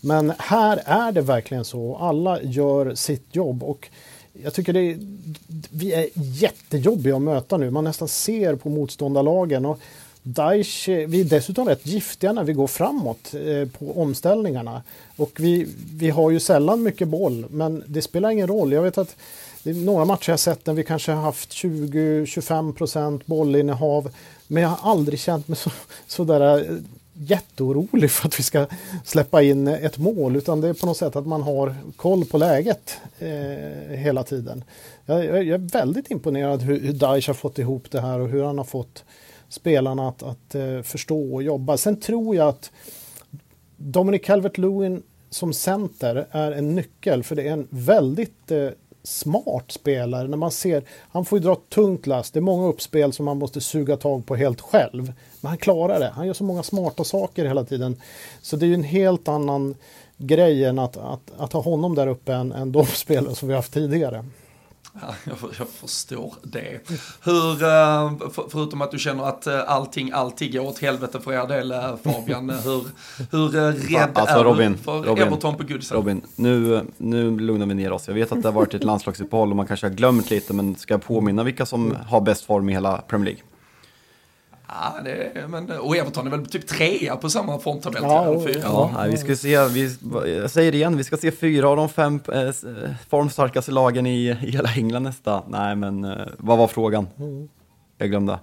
[0.00, 1.96] men här är det verkligen så.
[1.96, 3.62] Alla gör sitt jobb.
[3.62, 3.88] och
[4.42, 4.98] jag tycker det är,
[5.70, 7.70] vi är jättejobbiga att möta nu.
[7.70, 9.66] Man nästan ser på motståndarlagen.
[9.66, 9.80] Och
[10.22, 14.82] Daesh, vi är dessutom rätt giftiga när vi går framåt eh, på omställningarna.
[15.16, 18.72] Och vi, vi har ju sällan mycket boll, men det spelar ingen roll.
[18.72, 19.16] Jag vet att
[19.62, 24.10] det är några matcher jag sett där vi kanske har haft 20-25 procent bollinnehav.
[24.46, 25.70] Men jag har aldrig känt mig så,
[26.06, 26.76] så där eh,
[27.18, 28.66] jätteorolig för att vi ska
[29.04, 32.38] släppa in ett mål utan det är på något sätt att man har koll på
[32.38, 34.64] läget eh, hela tiden.
[35.06, 38.44] Jag, jag, är väldigt imponerad hur, hur Daesh har fått ihop det här och hur
[38.44, 39.04] han har fått
[39.48, 41.76] spelarna att, att eh, förstå och jobba.
[41.76, 42.70] Sen tror jag att
[43.76, 48.68] Dominic Calvert-Lewin som center är en nyckel för det är en väldigt eh,
[49.02, 50.28] smart spelare.
[50.28, 52.34] När man ser, han får ju dra tungt last.
[52.34, 55.12] Det är många uppspel som han måste suga tag på helt själv.
[55.46, 56.12] Men han klarar det.
[56.14, 57.96] Han gör så många smarta saker hela tiden.
[58.42, 59.74] Så det är ju en helt annan
[60.16, 63.54] grej än att, att, att ha honom där uppe än, än de spelare som vi
[63.54, 64.24] haft tidigare.
[64.92, 66.80] Ja, jag, jag, förstår det.
[67.22, 71.32] Hur, eh, för, förutom att du känner att eh, allting alltid går åt helvete för
[71.32, 72.84] er del eh, Fabian, hur,
[73.30, 75.96] hur rädd alltså, är Robin, du för Robin, Everton på Goodison?
[75.96, 78.08] Robin, nu, nu lugnar vi ner oss.
[78.08, 80.76] Jag vet att det har varit ett landslagsuppehåll och man kanske har glömt lite, men
[80.76, 83.42] ska jag påminna vilka som har bäst form i hela Premier League?
[84.68, 88.02] Ja, det, men, och Everton är väl typ trea på samma formtabell.
[88.02, 88.60] Ja, fyra.
[88.62, 89.96] Ja, nej, vi ska se, vi,
[90.40, 92.50] jag säger det igen, vi ska se fyra av de fem eh,
[93.08, 95.42] formstarkaste lagen i, i hela England nästa.
[95.48, 97.06] Nej, men eh, vad var frågan?
[97.98, 98.38] Jag glömde.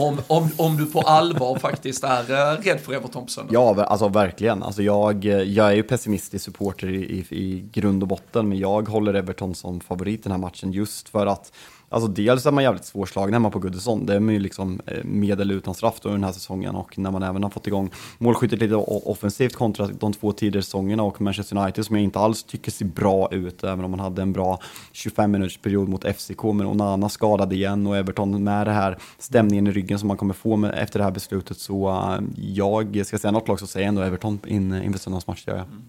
[0.00, 3.52] Om, om, om du på allvar faktiskt är eh, rädd för Everton på söndag.
[3.52, 4.62] Ja, alltså verkligen.
[4.62, 8.88] Alltså, jag, jag är ju pessimistisk supporter i, i, i grund och botten, men jag
[8.88, 11.52] håller Everton som favorit i den här matchen just för att
[11.92, 14.06] Alltså dels är man jävligt svårslagen hemma på Goodison.
[14.06, 16.98] Det är man ju liksom eh, med eller utan straff då den här säsongen och
[16.98, 21.20] när man även har fått igång målskyttet lite offensivt kontra de två tidigare säsongerna och
[21.20, 24.32] Manchester United som jag inte alls tycker ser bra ut även om man hade en
[24.32, 24.58] bra
[24.92, 29.66] 25 minuters period mot FCK men Onana skadad igen och Everton med den här stämningen
[29.66, 33.18] i ryggen som man kommer få med, efter det här beslutet så eh, jag ska
[33.18, 35.66] säga något lag så säger jag ändå Everton in, inför söndagens match, det gör jag.
[35.66, 35.82] Mm.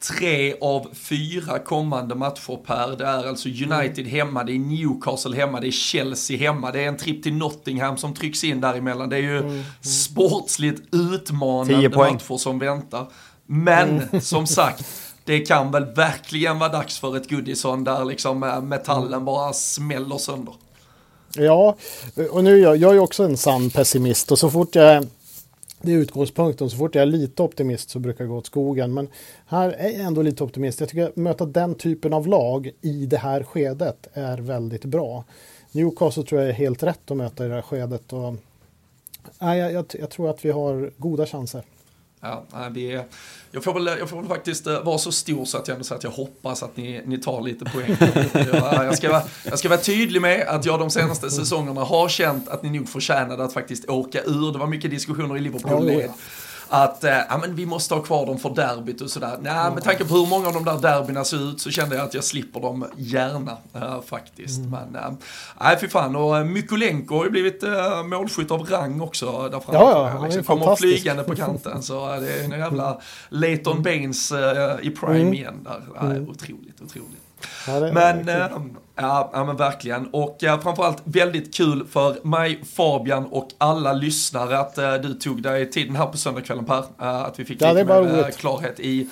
[0.00, 2.96] Tre av fyra kommande matcher Per.
[2.96, 6.88] Det är alltså United hemma, det är Newcastle hemma, det är Chelsea hemma, det är
[6.88, 9.08] en tripp till Nottingham som trycks in däremellan.
[9.08, 12.12] Det är ju sportsligt Tio utmanande poäng.
[12.12, 13.06] matcher som väntar.
[13.46, 14.84] Men som sagt,
[15.24, 20.18] det kan väl verkligen vara dags för ett Goodison där liksom eh, metallen bara smäller
[20.18, 20.54] sönder.
[21.34, 21.76] Ja,
[22.30, 25.06] och nu är jag, jag är ju också en sann pessimist och så fort jag
[25.86, 26.70] det är utgångspunkten.
[26.70, 28.94] Så fort jag är lite optimist så brukar det gå åt skogen.
[28.94, 29.08] Men
[29.46, 30.80] här är jag ändå lite optimist.
[30.80, 35.24] Jag tycker att möta den typen av lag i det här skedet är väldigt bra.
[35.72, 38.12] Newcastle tror jag är helt rätt att möta i det här skedet.
[38.12, 38.34] Och,
[39.38, 41.62] nej, jag, jag, jag tror att vi har goda chanser.
[42.20, 43.04] Ja, vi är,
[43.50, 45.84] jag, får väl, jag får väl faktiskt eh, vara så stor så att jag ändå
[45.84, 47.96] säger att jag hoppas att ni, ni tar lite poäng.
[48.52, 52.08] jag, jag, ska vara, jag ska vara tydlig med att jag de senaste säsongerna har
[52.08, 54.52] känt att ni nog förtjänade att faktiskt åka ur.
[54.52, 56.10] Det var mycket diskussioner i Liverpool-led.
[56.68, 59.38] Att eh, ja, men vi måste ha kvar dem för derbyt och sådär.
[59.40, 62.04] Nej, med tanke på hur många av de där derbyna ser ut så kände jag
[62.04, 64.60] att jag slipper dem gärna eh, faktiskt.
[64.60, 65.10] Men eh,
[65.60, 66.16] nej, fy fan.
[66.16, 69.78] Och eh, Mykolenko har ju blivit eh, målskytt av rang också där framme.
[69.78, 71.82] Ja, ja, han liksom, kommer flygande på kanten.
[71.82, 76.08] Så eh, det är en jävla Leighton Baines eh, i prime igen där.
[76.08, 77.22] Nej, otroligt, otroligt.
[77.66, 78.46] Ja, Men, eh,
[78.96, 80.06] ja, ja men verkligen.
[80.06, 85.42] Och eh, framförallt väldigt kul för mig, Fabian och alla lyssnare att eh, du tog
[85.42, 86.78] dig tiden här på söndagskvällen Per.
[87.00, 89.08] Eh, att vi fick Ja, lite mer eh, klarhet i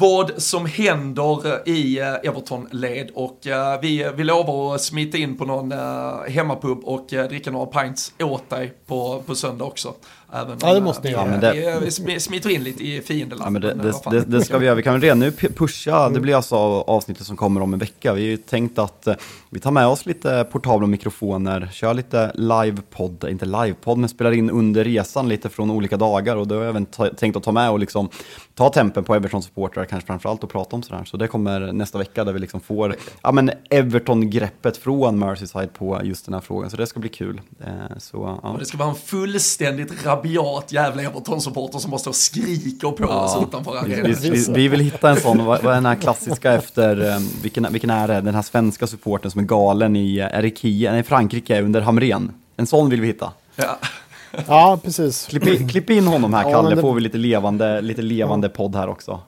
[0.00, 5.44] vad som händer i eh, Everton-led och eh, vi, vi lovar att smita in på
[5.44, 9.94] någon eh, hemmapub och eh, dricka några pints åt dig på, på söndag också.
[10.32, 11.24] Även Ja, det måste ni eh, göra.
[11.24, 13.46] vi, Ja, men det- vi, vi smi- smiter in lite i fiendeland.
[13.46, 14.74] Ja, men det, eh, det, det, det ska vi göra.
[14.74, 16.08] Vi kan redan nu pu- pusha.
[16.08, 18.12] Det blir alltså avsnittet som kommer om en vecka.
[18.14, 19.14] Vi har ju tänkt att eh,
[19.50, 24.50] vi tar med oss lite portabla mikrofoner, kör lite livepodd, inte livepodd, men spelar in
[24.50, 26.36] under resan lite från olika dagar.
[26.36, 28.08] Och då har jag även tänkt att ta med och liksom
[28.54, 31.04] ta tempen på Everton-supportrar, kanske framförallt och prata om sådär.
[31.04, 36.00] Så det kommer nästa vecka där vi liksom får ja, men Everton-greppet från Merseyside på
[36.04, 36.70] just den här frågan.
[36.70, 37.40] Så det ska bli kul.
[37.66, 38.56] Eh, Så, ja.
[38.58, 43.72] Det ska vara en fullständigt rabiat jävla Everton-supporter som måste och skriker på oss utanför
[43.86, 44.16] Vi, arenan.
[44.22, 47.18] vi, vi, vi vill hitta en sån, vad, vad är den här klassiska efter, eh,
[47.42, 48.20] vilken, vilken är det?
[48.20, 52.32] Den här svenska supporten som är galen i, är det Kia, nej Frankrike under Hamrén.
[52.56, 53.32] En sån vill vi hitta.
[53.56, 53.76] Ja.
[54.46, 55.26] Ja, precis.
[55.26, 58.02] Klipp in, klipp in honom här Ja, Kalle, men det- får vi lite levande, lite
[58.02, 59.20] levande podd här också.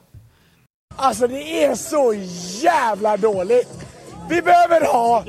[0.95, 2.13] Alltså det är så
[2.63, 3.69] jävla dåligt.
[4.29, 5.23] Vi behöver ha,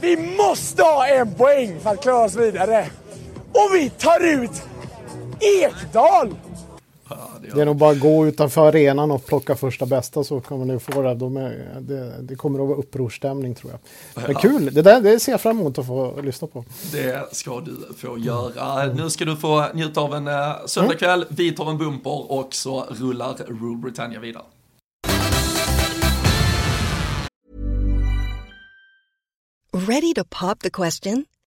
[0.00, 2.86] vi måste ha en poäng för att klara oss vidare.
[3.52, 4.62] Och vi tar ut
[5.40, 6.34] Ekdal!
[7.54, 10.78] Det är nog bara att gå utanför arenan och plocka första bästa så kommer ni
[10.78, 11.14] få det.
[11.14, 13.80] De är, det, det kommer att vara upprorsstämning tror jag.
[14.26, 16.64] Men kul, det, där, det ser jag fram emot att få lyssna på.
[16.92, 18.86] Det ska du få göra.
[18.86, 21.24] Nu ska du få njuta av en uh, söndagkväll.
[21.28, 24.44] Vi tar en bumper och så rullar Rule Britannia vidare.
[29.72, 31.26] Ready to pop the question?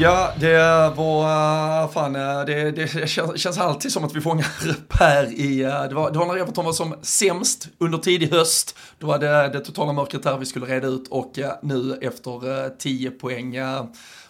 [0.00, 0.58] Ja, det
[0.96, 4.46] var eh, fan, eh, det, det känns, känns alltid som att vi fångar
[4.88, 8.78] Per i, eh, det, var, det var när Everton var som sämst under tidig höst,
[8.98, 13.10] då var det det totala mörkret där vi skulle reda ut och nu efter 10
[13.10, 13.56] poäng,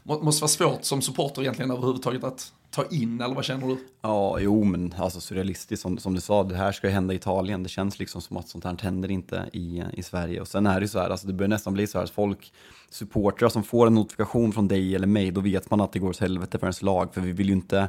[0.05, 3.79] måste vara svårt som supporter egentligen överhuvudtaget att ta in, eller vad känner du?
[4.03, 7.17] Ja, jo, men alltså surrealistiskt som, som du sa, det här ska ju hända i
[7.17, 7.63] Italien.
[7.63, 10.41] Det känns liksom som att sånt här händer inte i, i Sverige.
[10.41, 12.11] Och sen är det ju så här, alltså det börjar nästan bli så här att
[12.11, 12.53] folk,
[12.91, 16.09] supportrar som får en notifikation från dig eller mig, då vet man att det går
[16.09, 17.15] åt helvete för ens lag.
[17.15, 17.89] För vi vill ju inte,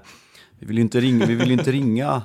[0.59, 2.21] vi vill ju inte ringa, vi vill ju inte ringa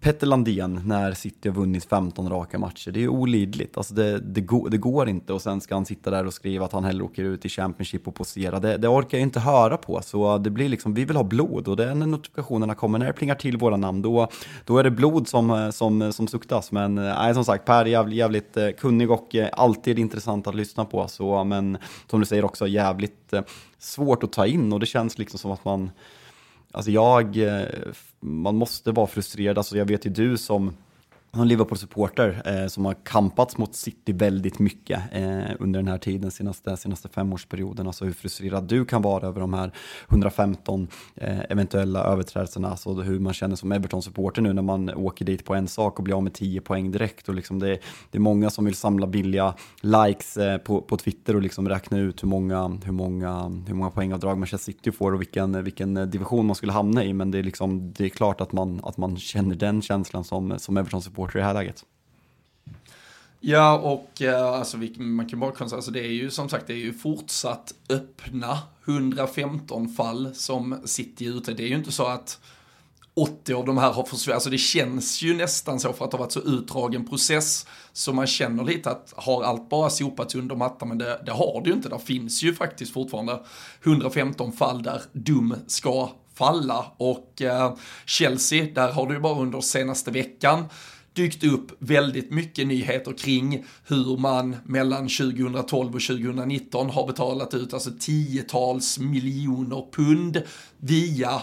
[0.00, 2.90] Petter Landén när City har vunnit 15 raka matcher.
[2.90, 3.76] Det är ju olidligt.
[3.76, 6.64] Alltså det, det, går, det går inte och sen ska han sitta där och skriva
[6.64, 8.60] att han hellre åker ut i Championship och posera.
[8.60, 10.02] Det, det orkar jag inte höra på.
[10.02, 13.06] Så det blir liksom, vi vill ha blod och det är när notifikationerna kommer, när
[13.06, 14.28] det plingar till våra namn, då,
[14.64, 16.72] då är det blod som, som, som suktas.
[16.72, 20.46] Men eh, nej, som sagt, Per är jävligt, jävligt eh, kunnig och eh, alltid intressant
[20.46, 21.08] att lyssna på.
[21.08, 21.78] Så, men
[22.10, 23.34] som du säger också jävligt
[23.78, 25.90] svårt att ta in och det känns liksom som att man
[26.72, 27.38] Alltså jag,
[28.26, 29.58] man måste vara frustrerad.
[29.58, 30.72] Alltså jag vet ju du som
[31.42, 36.30] en Liverpool-supporter eh, som har kampats mot City väldigt mycket eh, under den här tiden,
[36.30, 37.86] senaste, senaste femårsperioden.
[37.86, 39.72] Alltså hur frustrerad du kan vara över de här
[40.08, 42.70] 115 eh, eventuella överträdelserna.
[42.70, 46.04] Alltså hur man känner som Everton-supporter nu när man åker dit på en sak och
[46.04, 47.28] blir av med 10 poäng direkt.
[47.28, 47.78] Och liksom det,
[48.10, 51.98] det är många som vill samla billiga likes eh, på, på Twitter och liksom räkna
[51.98, 56.06] ut hur många, hur många, hur många poängavdrag Manchester City får och vilken, vilken eh,
[56.06, 57.12] division man skulle hamna i.
[57.12, 60.58] Men det är, liksom, det är klart att man, att man känner den känslan som,
[60.58, 61.84] som Everton-supporter i det här läget.
[63.40, 66.66] Ja, och eh, alltså, vi, man kan bara konstatera, alltså, det är ju som sagt,
[66.66, 71.52] det är ju fortsatt öppna 115 fall som City är ute.
[71.52, 72.40] Det är ju inte så att
[73.14, 76.16] 80 av de här har försvunnit, alltså det känns ju nästan så för att det
[76.16, 80.56] har varit så utdragen process, så man känner lite att har allt bara sopats under
[80.56, 81.88] mattan, men det, det har det ju inte.
[81.88, 83.40] Det finns ju faktiskt fortfarande
[83.82, 89.60] 115 fall där dum ska falla och eh, Chelsea, där har det ju bara under
[89.60, 90.64] senaste veckan
[91.16, 97.74] dykt upp väldigt mycket nyheter kring hur man mellan 2012 och 2019 har betalat ut
[97.74, 100.42] alltså tiotals miljoner pund
[100.78, 101.42] via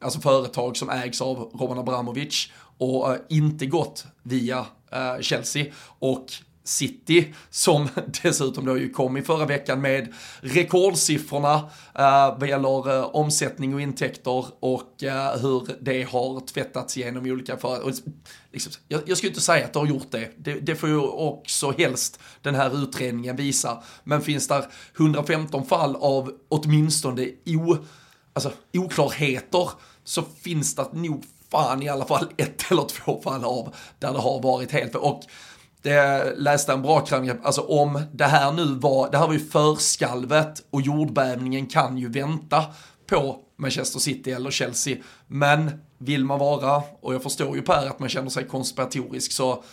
[0.00, 5.66] alltså företag som ägs av Roman Abramovic och eh, inte gått via eh, Chelsea.
[5.98, 6.26] Och
[6.68, 7.88] City som
[8.22, 13.80] dessutom då ju kom i förra veckan med rekordsiffrorna uh, vad gäller uh, omsättning och
[13.80, 17.92] intäkter och uh, hur det har tvättats genom olika företag.
[18.52, 20.30] Liksom, jag, jag skulle inte säga att det har gjort det.
[20.36, 20.54] det.
[20.54, 20.76] det.
[20.76, 23.82] får ju också helst den här utredningen visa.
[24.04, 24.64] Men finns där
[24.96, 27.76] 115 fall av åtminstone o
[28.32, 29.70] alltså, oklarheter
[30.04, 34.18] så finns det nog fan i alla fall ett eller två fall av där det
[34.18, 34.94] har varit helt.
[34.94, 35.22] Och
[35.88, 39.40] det läste en bra krönika, alltså om det här nu var, det här var ju
[39.40, 42.64] förskalvet och jordbävningen kan ju vänta
[43.06, 44.96] på Manchester City eller Chelsea.
[45.26, 49.64] Men vill man vara, och jag förstår ju Per att man känner sig konspiratorisk, så,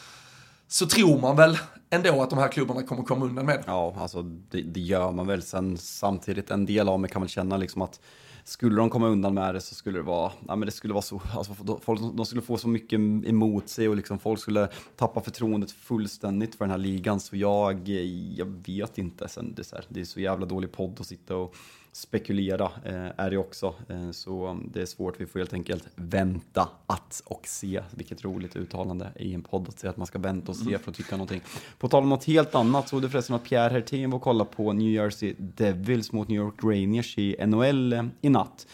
[0.68, 1.58] så tror man väl
[1.90, 5.28] ändå att de här klubbarna kommer komma undan med Ja, alltså det, det gör man
[5.28, 5.42] väl.
[5.42, 8.00] Sen samtidigt, en del av mig kan väl känna liksom att
[8.48, 11.02] skulle de komma undan med det så skulle det vara, ja, men det skulle vara
[11.02, 15.22] så, alltså, folk, de skulle få så mycket emot sig och liksom folk skulle tappa
[15.22, 17.20] förtroendet fullständigt för den här ligan.
[17.20, 17.90] Så jag,
[18.36, 21.08] jag vet inte, sen det, är så här, det är så jävla dålig podd att
[21.08, 21.56] sitta och
[21.96, 23.74] spekulera eh, är det också.
[23.90, 27.82] Eh, så det är svårt, vi får helt enkelt vänta att och se.
[27.92, 30.92] Vilket roligt uttalande i en podd att säga att man ska vänta och se för
[30.92, 31.42] att tycka någonting.
[31.80, 34.24] På tal om något helt annat så är det förresten att Pierre Hertin var och
[34.24, 38.68] kolla på New Jersey Devils mot New York Rangers i NHL eh, i natt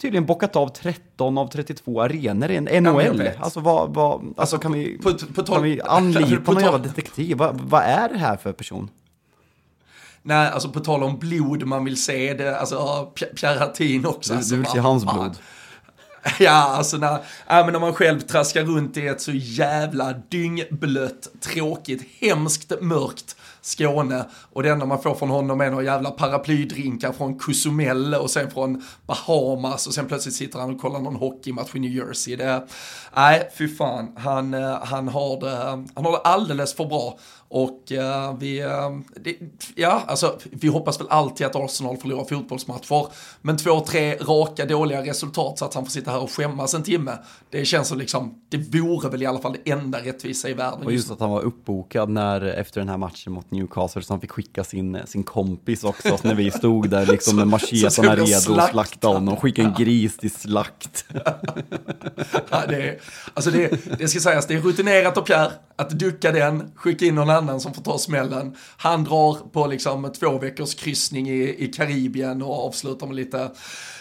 [0.00, 3.22] tydligen bockat av 13 av 32 arenor i NHL.
[3.24, 6.62] Ja, alltså, vad, vad, alltså, alltså kan, vi, på, på, på kan vi anlita någon
[6.62, 7.36] jävla detektiv?
[7.36, 8.90] Vad, vad är det här för person?
[10.28, 14.32] Nej, alltså på tal om blod man vill se, det, alltså Pierre Hartin också.
[14.32, 15.36] Du, alltså, du vill se hans blod?
[16.38, 21.28] Ja, alltså när, äh, men när man själv traskar runt i ett så jävla dyngblött,
[21.40, 27.12] tråkigt, hemskt mörkt Skåne och det enda man får från honom är några jävla paraplydrinkar
[27.12, 31.74] från Cozumel och sen från Bahamas och sen plötsligt sitter han och kollar någon hockeymatch
[31.74, 32.36] i New Jersey.
[32.36, 32.66] Det,
[33.16, 35.56] nej, fy fan, han, eh, han, har det,
[35.94, 37.18] han har det alldeles för bra
[37.50, 38.70] och uh, vi, uh,
[39.16, 39.36] det,
[39.74, 43.06] ja, alltså vi hoppas väl alltid att Arsenal förlorar fotbollsmatcher.
[43.42, 46.82] Men två, tre raka dåliga resultat så att han får sitta här och skämmas en
[46.82, 47.18] timme.
[47.50, 50.86] Det känns som liksom, det vore väl i alla fall det enda rättvisa i världen.
[50.86, 54.20] Och just att han var uppbokad när, efter den här matchen mot Newcastle, så han
[54.20, 58.70] fick skicka sin, sin kompis också, när vi stod där liksom med macheterna redo att
[58.70, 61.04] slakta honom, skicka en gris till slakt.
[62.50, 62.98] ja, det, är,
[63.34, 67.14] alltså det, det ska sägas, det är rutinerat av Pierre att ducka den, skicka in
[67.14, 68.56] någon annan som får ta smällen.
[68.76, 73.50] Han drar på liksom två veckors kryssning i, i Karibien och avslutar med lite,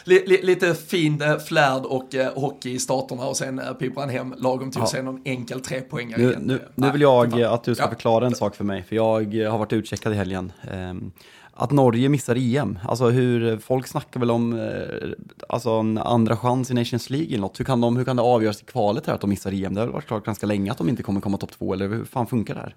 [0.04, 4.10] li, lite fin eh, flärd och eh, hockey i staterna och sen eh, piper han
[4.10, 4.84] hem lagom till ja.
[4.84, 6.22] att se någon enkel trepoängare.
[6.22, 7.90] Nu, nu, nu vill jag att du ska ja.
[7.90, 10.52] förklara en sak för mig, för jag har varit utcheckad i helgen.
[10.72, 11.12] Um,
[11.58, 12.80] att Norge missar EM.
[12.84, 15.10] Alltså hur, folk snackar väl om eh,
[15.50, 17.60] alltså en andra chans i Nations League eller något.
[17.60, 19.74] Hur kan, de, hur kan det avgöras i kvalet här att de missar EM?
[19.74, 22.06] Det har varit klart ganska länge att de inte kommer komma topp två, eller hur
[22.06, 22.76] fan funkar det här?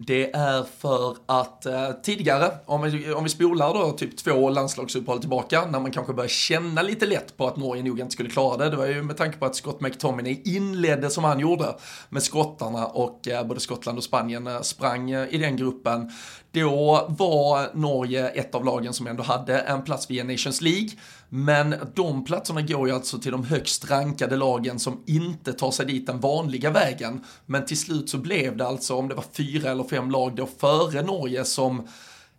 [0.00, 5.20] Det är för att eh, tidigare, om vi, om vi spolar då typ två landslagsuppehåll
[5.20, 8.56] tillbaka, när man kanske börjar känna lite lätt på att Norge nog inte skulle klara
[8.56, 8.70] det.
[8.70, 11.74] Det var ju med tanke på att Scott McTominay inledde som han gjorde
[12.08, 16.10] med skottarna och eh, både Skottland och Spanien eh, sprang eh, i den gruppen.
[16.52, 20.88] Då var Norge ett av lagen som ändå hade en plats via Nations League.
[21.28, 25.86] Men de platserna går ju alltså till de högst rankade lagen som inte tar sig
[25.86, 27.24] dit den vanliga vägen.
[27.46, 30.48] Men till slut så blev det alltså, om det var fyra eller fem lag då
[30.58, 31.88] före Norge som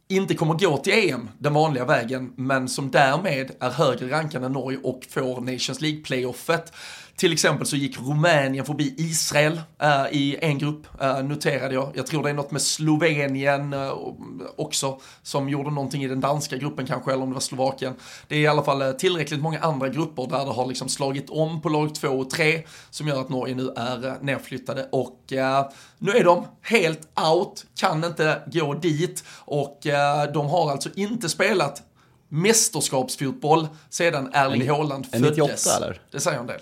[0.08, 4.52] inte kommer gå till EM den vanliga vägen, men som därmed är högre rankade än
[4.52, 6.74] Norge och får Nations League-playoffet.
[7.20, 11.92] Till exempel så gick Rumänien förbi Israel äh, i en grupp, äh, noterade jag.
[11.96, 13.94] Jag tror det är något med Slovenien äh,
[14.56, 17.94] också, som gjorde någonting i den danska gruppen kanske, eller om det var Slovakien.
[18.28, 21.62] Det är i alla fall tillräckligt många andra grupper där det har liksom slagit om
[21.62, 24.90] på lag 2 och 3, som gör att Norge nu är nedflyttade.
[24.92, 25.20] Och
[25.98, 27.02] nu är de helt
[27.34, 29.80] out, kan inte gå dit, och
[30.34, 31.84] de har alltså inte spelat
[32.30, 35.38] mästerskapsfotboll sedan Erling Haaland föddes.
[35.38, 36.02] 98 eller?
[36.12, 36.62] Det säger en del.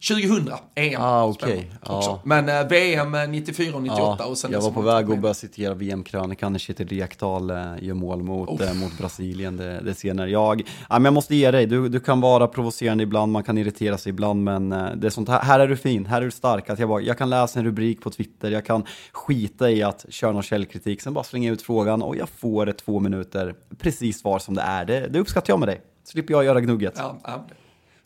[0.00, 1.00] 2000 EM.
[1.00, 1.64] Ah, okay.
[1.86, 2.20] Ja.
[2.24, 5.34] Men eh, VM 94 och 98 ja, och sen Jag var på väg att börja
[5.34, 10.30] citera VM-krönikan när Kjetil Rekdal eh, gör mål mot, eh, mot Brasilien det, det senare.
[10.30, 13.58] Jag, ja, men jag måste ge dig, du, du kan vara provocerande ibland, man kan
[13.58, 16.30] irritera sig ibland, men det är sånt här, här är du fin, här är du
[16.30, 16.70] stark.
[16.70, 20.06] Att jag, bara, jag kan läsa en rubrik på Twitter, jag kan skita i att
[20.08, 24.38] köra någon källkritik, sen bara slänga ut frågan och jag får två minuter precis svar
[24.38, 24.84] som det är.
[24.84, 25.80] Det, det uppskattar jag med dig.
[26.04, 26.94] Slipper jag göra gnugget.
[26.96, 27.46] Ja, ja.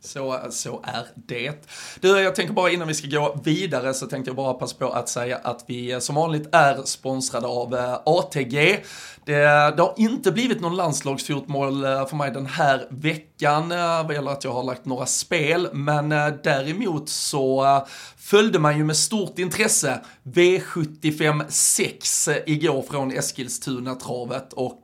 [0.04, 1.68] Så, så är det.
[2.00, 4.88] Du, jag tänker bara innan vi ska gå vidare så tänkte jag bara passa på
[4.88, 8.78] att säga att vi som vanligt är sponsrade av eh, ATG.
[9.24, 9.34] Det,
[9.76, 14.30] det har inte blivit någon landslagsfotboll eh, för mig den här veckan eh, vad gäller
[14.30, 16.08] att jag har lagt några spel, men
[16.44, 17.80] däremot så
[18.16, 24.82] följde man ju med stort intresse V75 6 igår från Eskilstuna-travet och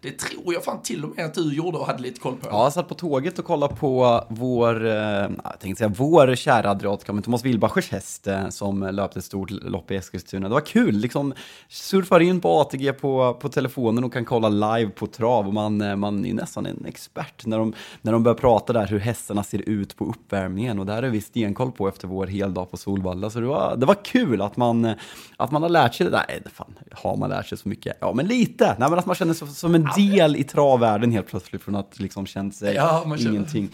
[0.00, 2.48] det tror jag fan till och med att du gjorde och hade lite koll på.
[2.50, 6.70] Ja, jag satt på tåget och kollade på vår, eh, jag tänkte säga vår kära
[6.70, 10.48] adriatiker, men Thomas Wilbachers häst eh, som löpte ett stort lopp i Eskilstuna.
[10.48, 11.34] Det var kul, liksom
[11.68, 15.80] surfar in på ATG på, på telefonen och kan kolla live på trav och man,
[15.80, 19.42] eh, man är nästan en expert när de, när de börjar prata där hur hästarna
[19.42, 22.76] ser ut på uppvärmningen och det här är vi stenkoll på efter vår heldag på
[22.76, 23.30] Solvalla.
[23.30, 24.94] Så det var, det var kul att man,
[25.36, 26.24] att man har lärt sig det där.
[26.28, 27.96] Nej, fan, har man lärt sig så mycket?
[28.00, 28.76] Ja, men lite.
[28.78, 32.00] Nej, men att man känner sig som en del i travvärlden helt plötsligt från att
[32.00, 33.70] liksom känt sig Ja, ingenting.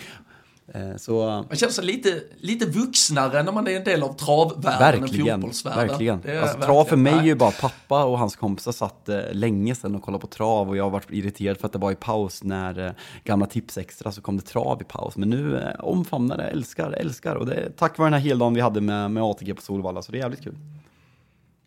[0.74, 5.02] Eh, Så Man känner sig lite, lite vuxnare när man är en del av travvärlden
[5.02, 5.88] än fotbollsvärlden.
[5.88, 6.20] verkligen.
[6.24, 9.18] Det Alltså, trav verkligen- för mig är ju bara pappa och hans kompisar satt eh,
[9.32, 11.92] länge sedan och kollade på trav och jag har varit irriterad för att det var
[11.92, 12.92] i paus när eh,
[13.24, 15.16] gamla Tips Extra så kom det trav i paus.
[15.16, 18.54] Men nu eh, omfamnar det, älskar, älskar och det är tack vare den här heldagen
[18.54, 20.56] vi hade med, med ATG på Solvalla så det är jävligt kul.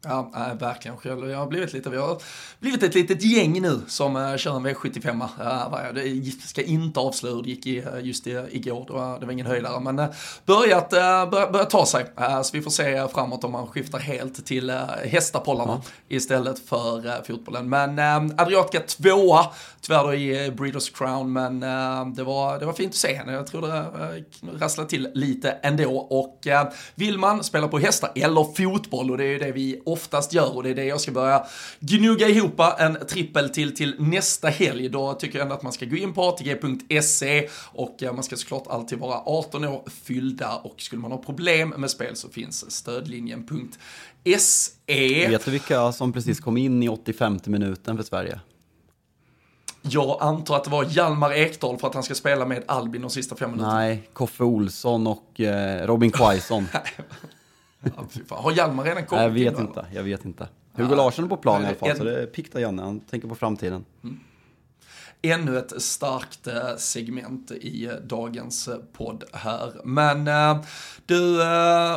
[0.04, 0.98] Ja, nej, verkligen.
[0.98, 2.22] Själv, jag har blivit lite, vi har
[2.60, 5.22] blivit ett litet gäng nu som uh, kör en V75.
[5.22, 8.46] Uh, vad är det Jag ska inte avslöja hur det gick i, eh, just i,
[8.52, 9.80] igår, det var, det var ingen höjdare.
[9.80, 10.06] Men uh,
[10.46, 11.00] börjat, uh,
[11.30, 12.06] bör, börjat ta sig.
[12.20, 14.76] Uh, så vi får se framåt om man skiftar helt till uh,
[15.06, 17.70] hästapollarna istället för uh, fotbollen.
[17.70, 19.46] Men uh, Adriatica tvåa,
[19.82, 23.14] tyvärr då i eh, Breeders Crown, men eh, det, var, det var fint att se
[23.14, 23.34] henne.
[23.34, 24.24] Jag tror det eh,
[24.60, 25.98] rasslade till lite ändå.
[25.98, 26.48] Och
[26.96, 30.56] vill man spela på hästar eller fotboll, och det är ju det vi oftast gör
[30.56, 31.46] och det är det jag ska börja
[31.80, 34.90] gnugga ihop en trippel till till nästa helg.
[34.90, 38.36] Då tycker jag ändå att man ska gå in på atg.se och eh, man ska
[38.36, 42.72] såklart alltid vara 18 år fyllda och skulle man ha problem med spel så finns
[42.72, 45.28] stödlinjen.se.
[45.28, 48.40] Vet du vilka som precis kom in i 85 minuten för Sverige?
[49.82, 53.10] Jag antar att det var Hjalmar Ekdal för att han ska spela med Albin de
[53.10, 53.74] sista fem minuterna.
[53.76, 56.68] Nej, Koffe Olsson och eh, Robin Quaison.
[57.84, 58.36] Ja.
[58.36, 60.48] Har Hjalmar redan kommit jag vet in, inte, jag vet inte.
[60.74, 63.00] Hugo Larsson är på plan i alla fall, En- så det är pikta Janne, han
[63.00, 63.86] tänker på framtiden.
[65.22, 69.72] ännu ett starkt eh, segment i eh, dagens eh, podd här.
[69.84, 70.26] Men
[71.06, 71.42] du,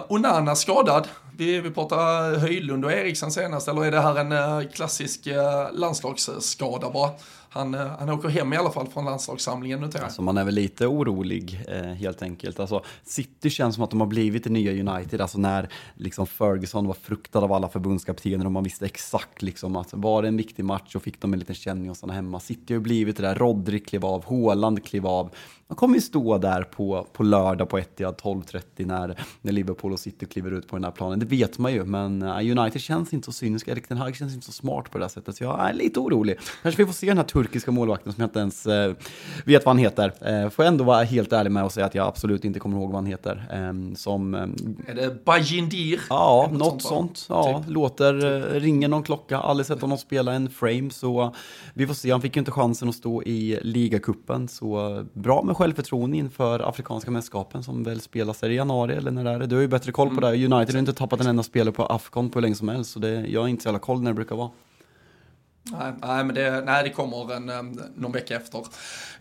[0.08, 1.08] Onana skadad.
[1.36, 5.28] Vi, vi pratar Höjlund och Eriksson senast, eller är det här en klassisk
[5.72, 7.10] landslagsskada bara?
[7.54, 10.04] Han, eh, han åker hem i alla fall från landslagssamlingen noterar jag.
[10.04, 12.60] Alltså, man är väl lite orolig eh, helt enkelt.
[12.60, 15.20] Alltså, City känns som att de har blivit det nya United.
[15.20, 19.92] Alltså när liksom, Ferguson var fruktad av alla förbundskaptener och man visste exakt liksom, att
[19.92, 22.40] var det en viktig match så fick de en liten känning och stanna hemma.
[22.40, 25.30] City har ju blivit det där, Rodri klev av, Haaland klev av.
[25.66, 30.00] Man kommer ju stå där på, på lördag på Etihad 12.30 när, när Liverpool och
[30.00, 31.18] City kliver ut på den här planen.
[31.18, 33.72] Det vet man ju, men eh, United känns inte så cyniska.
[33.72, 35.36] Erik Ten Hag känns inte så smart på det här sättet.
[35.36, 36.38] Så jag är lite orolig.
[36.62, 38.92] Kanske vi får se den här turkiska målvakten som jag inte ens eh,
[39.44, 40.12] vet vad han heter.
[40.20, 42.76] Eh, får jag ändå vara helt ärlig med och säga att jag absolut inte kommer
[42.78, 43.46] ihåg vad han heter.
[43.52, 44.40] Eh, som, eh,
[44.90, 46.00] Är det Bajindir?
[46.10, 46.80] Ja, Eller något va?
[46.80, 47.26] sånt.
[47.28, 47.74] Ja, Typ.
[47.74, 48.14] låter,
[48.54, 51.34] eh, ringer någon klocka, aldrig sett honom spela en frame, så
[51.74, 52.10] vi får se.
[52.10, 57.10] Han fick ju inte chansen att stå i ligacupen, så bra med självförtroende inför afrikanska
[57.10, 59.46] mästerskapen som väl spelas här i januari, eller när det är det?
[59.46, 60.26] Du har ju bättre koll på det.
[60.26, 60.34] här.
[60.34, 62.98] United har inte tappat en enda spelare på Afcon på hur länge som helst, så
[62.98, 64.50] det, jag har inte så jävla koll när det brukar vara.
[65.72, 67.62] Nej, nej, men det, nej, det kommer en, eh,
[67.96, 68.64] någon vecka efter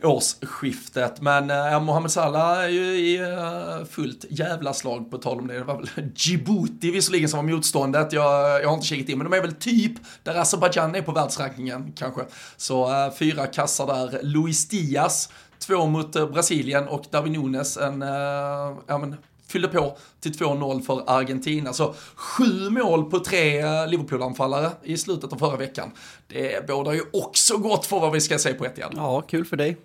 [0.03, 1.21] årsskiftet.
[1.21, 5.53] Men eh, Mohamed Salah är ju i eh, fullt jävla slag på tal om det.
[5.53, 8.13] Det var väl Djibouti visserligen som var motståndet.
[8.13, 11.11] Jag, jag har inte kikat in, men de är väl typ där Azerbajdzjan är på
[11.11, 12.21] världsrankingen kanske.
[12.57, 14.19] Så eh, fyra kassar där.
[14.23, 15.29] Luis Diaz,
[15.59, 19.15] två mot eh, Brasilien och Darwin Nunes en, eh, ja men
[19.47, 21.73] fyllde på till 2-0 för Argentina.
[21.73, 25.91] Så sju mål på tre eh, Liverpool-anfallare i slutet av förra veckan.
[26.27, 28.93] Det bådar ju också gott för vad vi ska se på Etihad.
[28.95, 29.77] Ja, kul för dig.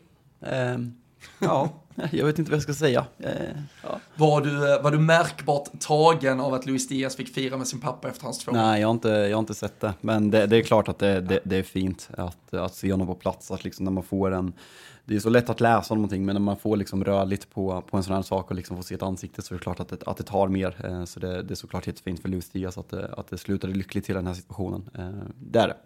[0.47, 0.95] Ehm,
[1.39, 1.69] ja,
[2.13, 3.07] jag vet inte vad jag ska säga.
[3.19, 3.33] Eh,
[3.83, 4.01] ja.
[4.15, 7.81] Var du, eh, var du märkbart tagen av att Luis Diaz fick fira med sin
[7.81, 8.53] pappa efter hans två?
[8.53, 9.95] Nej, jag har inte, jag har inte sett det.
[10.01, 13.07] Men det, det är klart att det, det, det är fint att, att se honom
[13.07, 13.51] på plats.
[13.51, 14.53] Att liksom när man får en,
[15.09, 17.97] det är så lätt att läsa någonting, men när man får liksom rörligt på, på
[17.97, 19.89] en sån här sak och liksom får se ett ansikte så är det klart att
[19.89, 20.87] det, att det tar mer.
[20.87, 23.73] Eh, så det, det är såklart jättefint för Luis Diaz att det, att det slutade
[23.73, 24.91] lyckligt i den här situationen.
[24.95, 25.77] Eh, det är det.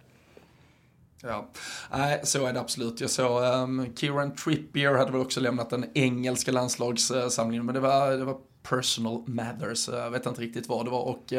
[1.23, 1.51] Ja,
[1.91, 3.01] nej, så är det absolut.
[3.01, 8.11] Jag såg um, Kieran Trippier hade väl också lämnat den engelska landslagssamlingen, men det var,
[8.11, 11.03] det var personal matters, jag vet inte riktigt vad det var.
[11.03, 11.33] Och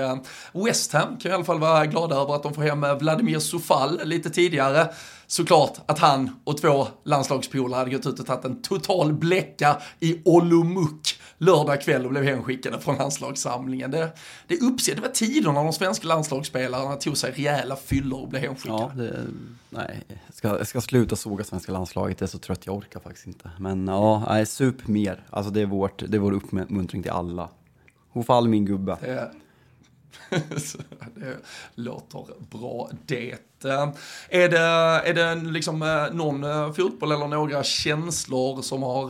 [0.67, 3.99] West Ham kan i alla fall vara glada över att de får hem Vladimir Sofal
[4.03, 4.93] lite tidigare.
[5.27, 10.21] Såklart att han och två landslagspolare hade gått ut och tagit en total bläcka i
[10.25, 13.91] Olomouc lördag kväll och blev hemskickade från landslagssamlingen.
[13.91, 14.11] Det,
[14.47, 18.41] det, uppser, det var tiderna när de svenska landslagsspelarna tog sig rejäla fyllor och blev
[18.41, 18.81] hemskickade.
[18.81, 19.25] Ja, det,
[19.69, 22.99] nej, jag ska, jag ska sluta såga svenska landslaget, jag är så trött, jag orkar
[22.99, 23.51] faktiskt inte.
[23.59, 25.23] Men ja, nej, sup mer.
[25.29, 27.49] Alltså det är, vårt, det är vår uppmuntring till alla.
[28.09, 28.97] Hofall min gubbe.
[29.01, 29.31] Det,
[31.15, 31.37] det
[31.75, 33.35] låter bra det.
[33.65, 33.89] Eh,
[34.29, 34.59] är det,
[35.09, 39.07] är det liksom eh, någon eh, fotboll eller några känslor som har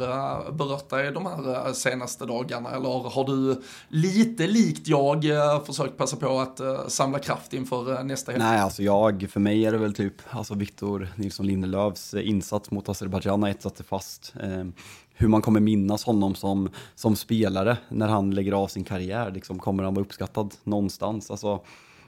[0.52, 2.72] berört dig de här senaste dagarna?
[2.72, 5.26] Eller har du lite likt jag
[5.66, 8.44] försökt passa på att samla kraft inför nästa helg?
[8.44, 12.90] Nej, alltså jag, för mig är det väl typ, alltså Victor Nilsson Lindelöfs insats mot
[12.90, 14.34] Azerbajdzjan har etsat sig fast.
[14.42, 14.74] Ehm,
[15.16, 19.60] hur man kommer minnas honom som, som spelare när han lägger av sin karriär, liksom,
[19.60, 21.32] kommer han vara uppskattad någonstans?
[21.32, 21.62] Alltså,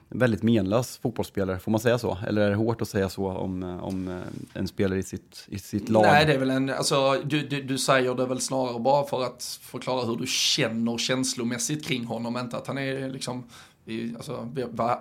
[0.09, 2.17] väldigt menlös fotbollsspelare, får man säga så?
[2.27, 5.45] Eller är det hårt att säga så om, eh, om eh, en spelare i sitt,
[5.47, 6.01] i sitt lag?
[6.01, 9.23] Nej, det är väl en, alltså du, du, du säger det väl snarare bara för
[9.23, 13.43] att förklara hur du känner känslomässigt kring honom, inte att han är liksom,
[14.15, 14.49] alltså,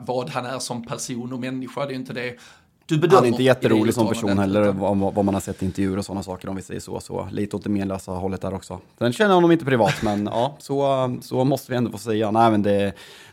[0.07, 2.37] vad, han är som person och människa, det är inte det.
[2.91, 6.05] Han är inte jätterolig som person heller, vad, vad man har sett i intervjuer och
[6.05, 7.01] sådana saker om vi säger så.
[7.01, 8.81] så lite åt det menlösa hållet där också.
[8.99, 12.31] Sen känner jag honom inte privat, men ja, så, så måste vi ändå få säga.
[12.31, 12.71] Nej, men det,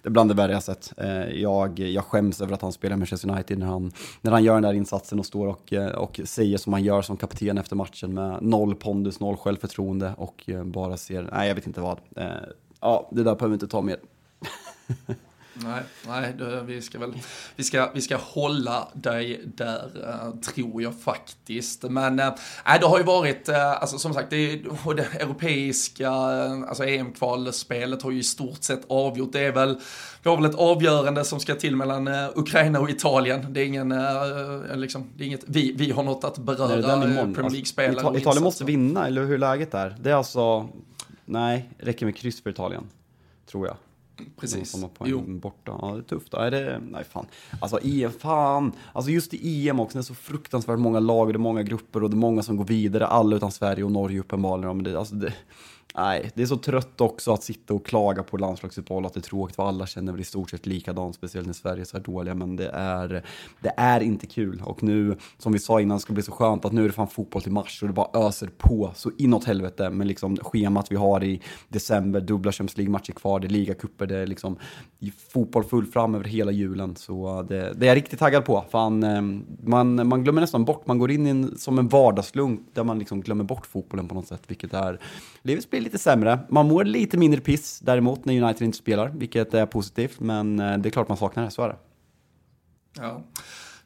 [0.01, 0.93] det är bland det värre jag sett.
[0.97, 3.91] Eh, Jag, jag skäms över att han spelar med Manchester United när han,
[4.21, 7.01] när han gör den där insatsen och står och, eh, och säger som han gör
[7.01, 11.55] som kapten efter matchen med noll pondus, noll självförtroende och eh, bara ser, nej jag
[11.55, 11.97] vet inte vad.
[12.81, 13.97] Ja, det där behöver vi inte ta mer.
[15.53, 17.13] Nej, nej det, vi, ska väl,
[17.55, 21.83] vi, ska, vi ska hålla dig där, eh, tror jag faktiskt.
[21.83, 24.55] Men nej, det har ju varit, eh, alltså, som sagt, det,
[24.95, 29.33] det europeiska alltså, EM-kvalspelet har ju i stort sett avgjort.
[29.33, 29.79] Det är väl,
[30.23, 33.53] vi har väl ett avgörande som ska till mellan Ukraina och Italien.
[33.53, 33.93] Det är, ingen,
[34.81, 36.95] liksom, det är inget vi, vi har något att beröra.
[36.95, 37.15] Nej.
[37.15, 37.95] Premier Alltså, League-spel.
[37.99, 39.95] Ita- Italien måste vinna, eller hur läget är.
[40.01, 40.69] Det är alltså,
[41.25, 42.83] nej, räcker med kryss för Italien,
[43.51, 43.75] tror jag.
[44.37, 44.71] Precis.
[44.71, 45.21] Samma poäng Jo.
[45.27, 45.77] borta.
[45.81, 46.33] Ja, det är tufft.
[46.33, 47.25] Nej, det, nej, fan.
[47.61, 48.71] Alltså EM, fan.
[48.93, 51.63] Alltså just i EM också, det är så fruktansvärt många lag och det är många
[51.63, 53.07] grupper och det är många som går vidare.
[53.07, 54.77] Alla utan Sverige och Norge uppenbarligen.
[54.77, 55.33] Men det, alltså det,
[55.95, 59.21] nej, det är så trött också att sitta och klaga på landslagsuppehåll, att det är
[59.21, 62.03] tråkigt, för alla känner väl i stort sett likadant, speciellt när Sverige är så här
[62.03, 62.35] dåliga.
[62.35, 63.23] Men det är,
[63.59, 64.61] det är inte kul.
[64.65, 66.93] Och nu, som vi sa innan, det ska bli så skönt att nu är det
[66.93, 70.91] fan fotboll till mars och det bara öser på så inåt helvete med liksom schemat
[70.91, 74.57] vi har i december, dubbla Champions League-matcher kvar, det är ligacuper, det är liksom
[75.33, 76.95] fotboll full fram över hela julen.
[76.95, 78.65] Så det, det är jag riktigt taggad på.
[78.69, 82.61] Fan, ehm, man, man glömmer nästan bort, man går in i en, som en vardagslunk
[82.73, 84.99] där man liksom glömmer bort fotbollen på något sätt, vilket är,
[85.41, 86.39] livets blir lite sämre.
[86.49, 90.77] Man mår lite mindre piss däremot när United inte spelar, vilket är positivt, men eh,
[90.77, 91.77] det är klart man saknar det, så är det.
[92.97, 93.21] Ja.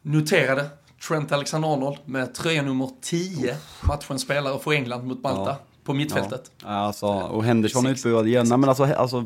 [0.01, 0.69] Noterade
[1.07, 3.55] Trent Alexander-Arnold med tröja nummer 10,
[3.87, 5.49] matchens spelare för England mot Malta.
[5.49, 5.59] Ja.
[5.85, 6.51] På mittfältet.
[6.63, 8.45] Ja, alltså, och Henderson utbuad igen.
[8.49, 9.25] Nej, men alltså, alltså,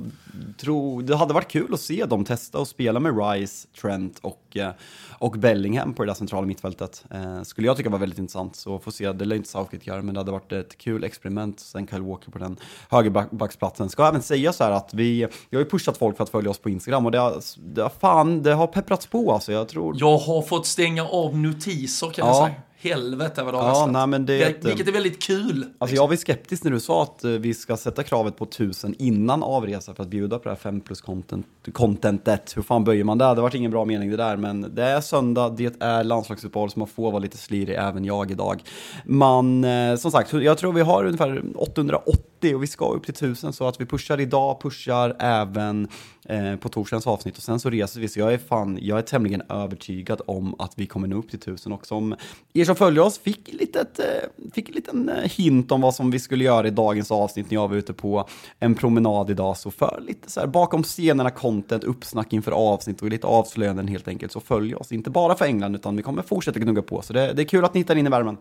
[0.57, 4.57] tro, det hade varit kul att se dem testa och spela med Rice, Trent och,
[4.57, 4.69] eh,
[5.11, 7.05] och Bellingham på det där centrala mittfältet.
[7.11, 8.55] Eh, skulle jag tycka var väldigt intressant.
[8.55, 11.59] Så får se, det lär inte Southgate göra, men det hade varit ett kul experiment.
[11.59, 12.57] Sen Kyle Walker på den
[12.89, 13.89] högerbacksplatsen.
[13.89, 16.49] Ska även säga så här att vi, vi har ju pushat folk för att följa
[16.49, 17.41] oss på Instagram och det har,
[17.73, 19.51] det har fan, det har pepprats på alltså.
[19.51, 19.95] Jag tror...
[19.99, 22.33] Jag har fått stänga av notiser kan Ja.
[22.33, 22.61] jag säga.
[22.81, 23.91] Helvete vad det har Ja, rasslat.
[23.91, 25.65] nej, men det är ett- Vilket är väldigt kul.
[25.77, 28.95] Alltså jag var skeptisk när du sa att eh, vi ska sätta kravet på 1000
[28.99, 32.57] innan avresa för att bjuda på det här 5 plus content, contentet.
[32.57, 33.25] Hur fan böjer man det?
[33.35, 36.79] Det varit ingen bra mening det där, men det är söndag, det är landslagsuppehåll så
[36.79, 38.61] man får vara lite slirig, även jag idag.
[39.05, 43.13] Man, eh, som sagt, jag tror vi har ungefär 880 och vi ska upp till
[43.13, 45.87] 1000 så att vi pushar idag, pushar även
[46.25, 48.07] eh, på torsdagens avsnitt och sen så reser vi.
[48.07, 51.39] Så jag är fan, jag är tämligen övertygad om att vi kommer nå upp till
[51.39, 52.15] 1000 och som
[52.53, 54.05] er som följer oss fick, litet, eh,
[54.53, 57.55] fick en liten eh, hint om vad som vi skulle göra i dagens avsnitt när
[57.55, 58.27] jag var ute på
[58.59, 59.57] en promenad idag.
[59.57, 64.07] Så för lite så här bakom scenerna content, uppsnack inför avsnitt och lite avslöjanden helt
[64.07, 64.31] enkelt.
[64.31, 67.01] Så följ oss, inte bara för England utan vi kommer fortsätta gnugga på.
[67.01, 68.37] Så det, det är kul att ni hittar in i värmen.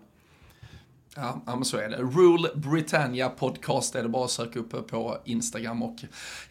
[1.20, 1.96] Ja, men så är det.
[1.96, 5.96] Rule Britannia Podcast är det bara att söka upp på Instagram och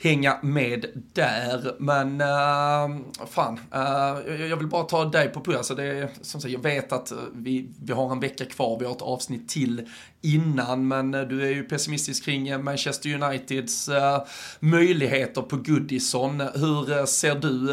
[0.04, 1.76] hänga med där.
[1.80, 5.58] Men uh, fan, uh, jag vill bara ta dig på pulsen.
[5.58, 8.80] Alltså det är, som sagt, jag vet att eh, vi, vi har en vecka kvar,
[8.80, 9.90] vi har ett avsnitt till
[10.34, 14.24] innan, men eh, du är ju pessimistisk kring eh, Manchester Uniteds eh,
[14.60, 16.40] möjligheter på Goodison.
[16.40, 17.72] Hur ser du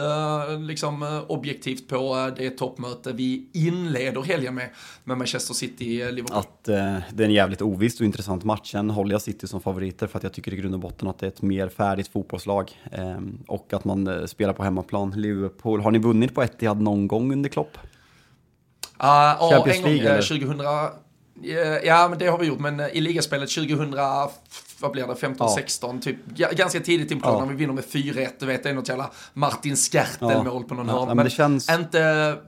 [0.59, 4.71] liksom objektivt på det toppmöte vi inleder helgen med,
[5.05, 6.39] med Manchester City-Liverpool?
[6.39, 8.71] Att eh, det är en jävligt oviss och intressant match.
[8.71, 11.19] Sen håller jag City som favoriter för att jag tycker i grund och botten att
[11.19, 12.71] det är ett mer färdigt fotbollslag.
[12.93, 15.11] Eh, och att man spelar på hemmaplan.
[15.17, 17.79] Liverpool, har ni vunnit på Etihad någon gång under Klopp?
[19.03, 20.23] Uh, ja, en gång, League, eh, eller?
[20.23, 20.61] 2000,
[21.85, 23.95] Ja, men det har vi gjort, men eh, i ligaspelet 2000,
[24.81, 26.17] vad blir det, 15-16, typ
[26.57, 27.41] ganska tidigt in på ja.
[27.41, 30.69] när vi vinner med 4-1, du vet det är något jävla Martin Skertel-mål ja.
[30.69, 31.07] på någon ja, hörn.
[31.07, 31.71] Men, men det känns...
[31.71, 31.99] inte,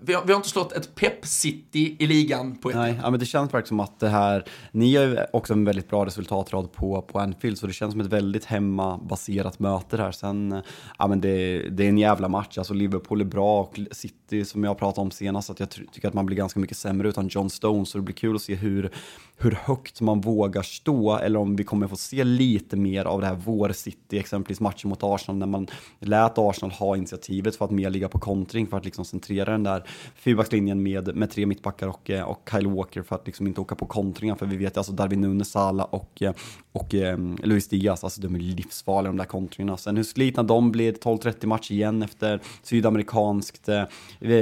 [0.01, 3.21] vi har, vi har inte slått ett Pep-City i ligan på ett Nej, ja, men
[3.21, 6.73] det känns verkligen som att det här, ni har ju också en väldigt bra resultatrad
[6.73, 10.13] på, på Anfield, så det känns som ett väldigt hemmabaserat möte här.
[10.13, 10.63] Sen,
[10.99, 14.65] ja men det, det är en jävla match, alltså Liverpool är bra och City, som
[14.65, 17.51] jag pratade om senast, att jag tycker att man blir ganska mycket sämre utan John
[17.51, 18.91] Stones, så det blir kul att se hur,
[19.37, 23.27] hur högt man vågar stå, eller om vi kommer få se lite mer av det
[23.27, 25.67] här vår-City, exempelvis matchen mot Arsenal, när man
[26.01, 29.63] lät Arsenal ha initiativet för att mer ligga på kontring, för att liksom centrera den
[29.63, 29.83] där
[30.15, 33.75] fyrbackslinjen med, med tre mittbackar och, eh, och Kyle Walker för att liksom inte åka
[33.75, 36.33] på kontringar, för vi vet alltså Darwin Nunes, Salah och, eh,
[36.73, 39.77] och um, Luis Diaz, alltså de är livsfarliga de där kontringarna.
[39.77, 43.85] Sen hur slitna de blir, 12-30 match igen efter sydamerikanskt eh,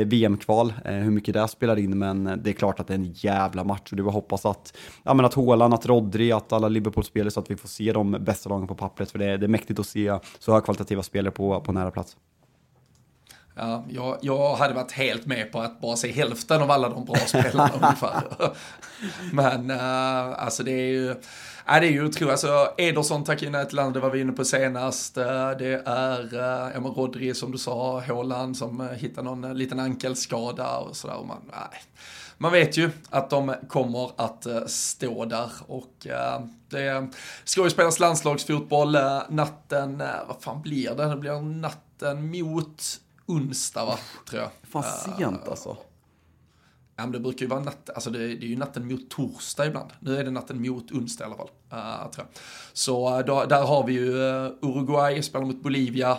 [0.04, 3.12] VM-kval, eh, hur mycket det spelar in, men det är klart att det är en
[3.14, 6.68] jävla match och det var hoppas att, ja men att Håland, att Rodri, att alla
[6.68, 9.46] Liverpool-spelare så att vi får se de bästa lagen på pappret, för det är, det
[9.46, 12.16] är mäktigt att se så högkvalitativa spelare på, på nära plats.
[13.56, 17.04] Ja, jag, jag hade varit helt med på att bara se hälften av alla de
[17.04, 18.22] bra spelarna ungefär.
[19.32, 21.14] Men uh, alltså det är ju,
[21.66, 22.30] ja, det är ju otroligt.
[22.30, 25.18] Alltså Ederson tackar nej till det var vi inne på senast.
[25.18, 25.24] Uh,
[25.58, 30.96] det är uh, ja, Rodri som du sa, Håland som hittar någon liten ankelskada och
[30.96, 31.24] sådär.
[31.26, 31.80] man, nej
[32.44, 37.08] man vet ju att de kommer att uh, stå där och uh, det
[37.44, 41.04] ska ju spelas landslagsfotboll uh, natten, vad fan blir det?
[41.04, 44.50] Det blir natten mot onsdag va, tror jag.
[44.62, 45.76] Fan sent alltså.
[46.96, 49.66] Ja men det brukar ju vara natt, alltså det, det, är ju natten mot torsdag
[49.66, 49.90] ibland.
[50.00, 51.50] Nu är det natten mot onsdag i alla fall.
[51.72, 52.42] Uh, tror jag.
[52.72, 54.12] Så då, där har vi ju
[54.62, 56.18] Uruguay, spelar mot Bolivia.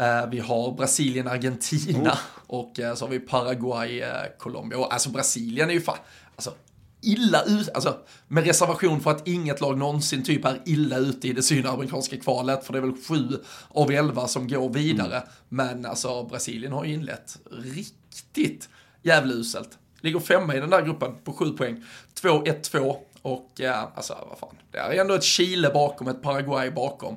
[0.00, 2.12] Uh, vi har Brasilien, Argentina.
[2.12, 2.56] Oh.
[2.58, 4.02] Och uh, så har vi Paraguay,
[4.38, 4.78] Colombia.
[4.78, 5.98] Och alltså Brasilien är ju fan,
[6.36, 6.54] alltså
[7.02, 7.98] illa ut, alltså
[8.28, 12.64] med reservation för att inget lag någonsin typ är illa ute i det sydamerikanska kvalet,
[12.64, 13.28] för det är väl sju
[13.68, 15.16] av elva som går vidare.
[15.16, 15.28] Mm.
[15.48, 18.68] Men alltså Brasilien har ju inlett riktigt
[19.02, 19.78] jävla uselt.
[20.00, 21.84] Ligger femma i den där gruppen på sju poäng.
[22.22, 27.16] 2-1-2 och ja, alltså vad fan, det är ändå ett Chile bakom, ett Paraguay bakom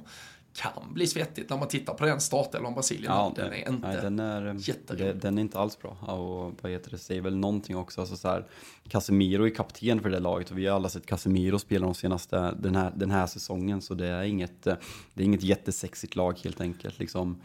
[0.53, 3.97] kan bli svettigt när man tittar på den startelvan Brasilien ja, Den är inte nej,
[4.01, 5.21] den är, jätterolig.
[5.21, 5.89] Den är inte alls bra.
[5.91, 8.01] Och vad heter det, säger väl någonting också.
[8.01, 8.47] Alltså så här,
[8.87, 12.55] Casemiro är kapten för det laget och vi har alla sett Casemiro spela de senaste,
[12.59, 13.81] den här, den här säsongen.
[13.81, 14.77] Så det är inget, det
[15.15, 16.99] är inget jättesexigt lag helt enkelt.
[16.99, 17.41] Liksom,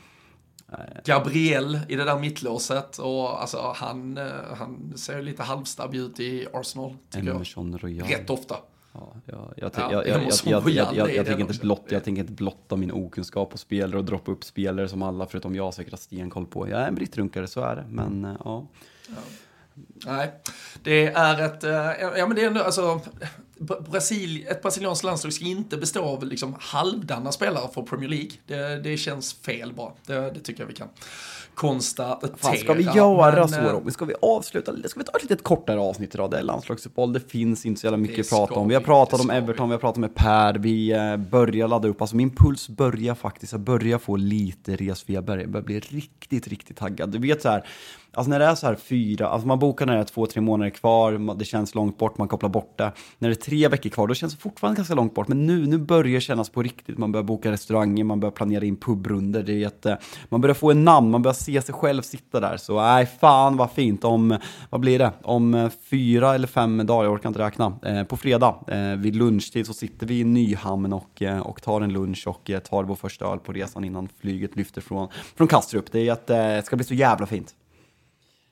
[1.05, 4.27] Gabriel i det där mittlåset och alltså han, eh,
[4.59, 6.97] han ser lite halvstabb ut i Arsenal.
[7.11, 8.11] Tycker Emerson jag.
[8.11, 8.57] Rätt ofta.
[8.93, 10.03] Ja, jag, jag, ja,
[10.95, 11.15] jag,
[11.91, 15.55] jag, tänker inte blotta min okunskap på spelare och droppa upp spelare som alla förutom
[15.55, 16.69] jag säkert har stenkoll på.
[16.69, 17.85] Jag är en brittrunkare, så är det.
[17.89, 18.67] Men eh, ja.
[19.09, 19.15] ja.
[20.07, 20.33] Nej,
[20.83, 23.01] det är ett, eh, ja men det är ändå, alltså,
[23.91, 28.31] Brasil, ett brasilianskt landslag ska inte bestå av liksom halvdana spelare för Premier League.
[28.47, 30.89] Det, det känns fel bara, det, det tycker jag vi kan
[31.59, 32.37] konstatera.
[32.37, 33.93] Fan, ska vi göra men, så eh, Robin?
[33.93, 34.89] Ska vi avsluta?
[34.89, 36.31] Ska vi ta ett lite kortare avsnitt idag?
[36.31, 38.69] Det är landslagsuppehåll, det finns inte så jävla mycket att prata om.
[38.69, 42.01] Vi har pratat om Everton, vi har pratat med Per, vi eh, börjar ladda upp.
[42.01, 45.39] Alltså min puls börjar faktiskt, jag börjar få lite resfeber.
[45.39, 47.11] Jag börjar bli riktigt, riktigt taggad.
[47.11, 47.67] Du vet så här,
[48.13, 50.41] Alltså när det är så här fyra, alltså man bokar när det är två, tre
[50.41, 52.93] månader kvar, det känns långt bort, man kopplar bort det.
[53.19, 55.29] När det är tre veckor kvar, då känns det fortfarande ganska långt bort.
[55.29, 56.99] Men nu, nu börjar det kännas på riktigt.
[56.99, 59.43] Man börjar boka restauranger, man börjar planera in pubrunder.
[59.43, 59.99] Det är jätte,
[60.29, 62.57] man börjar få en namn, man börjar se sig själv sitta där.
[62.57, 64.05] Så nej, fan vad fint.
[64.05, 64.39] Om,
[64.71, 65.13] vad blir det?
[65.23, 67.79] Om eh, fyra eller fem dagar, jag orkar inte räkna.
[67.83, 71.81] Eh, på fredag eh, vid lunchtid så sitter vi i Nyhamn och, eh, och tar
[71.81, 75.49] en lunch och eh, tar vår första öl på resan innan flyget lyfter från, från
[75.49, 75.93] Kastrup.
[75.93, 77.55] Det, är jätte, det ska bli så jävla fint.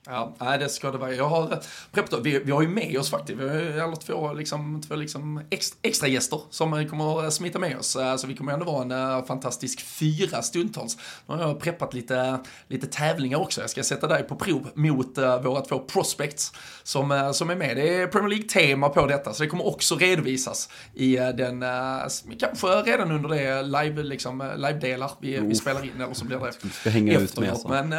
[0.06, 1.14] Ja, nej, det ska det vara.
[1.14, 1.58] Jag har
[1.92, 4.94] preppat, vi, vi har ju med oss faktiskt, vi har ju alla två, liksom, två
[4.96, 7.96] liksom extra, extra gäster som kommer att smita med oss.
[8.18, 10.96] Så vi kommer ändå vara en fantastisk fyra stundtals.
[11.26, 12.38] Nu har jag preppat lite,
[12.68, 13.60] lite tävlingar också.
[13.60, 16.52] Jag ska sätta dig på prov mot våra två prospects
[16.82, 17.76] som, som är med.
[17.76, 21.64] Det är Premier League-tema på detta, så det kommer också redovisas i den,
[22.38, 26.40] kanske redan under det live, liksom, live-delar vi, vi spelar in, eller så blir
[26.84, 27.68] det hänga efteråt.
[27.68, 27.92] Men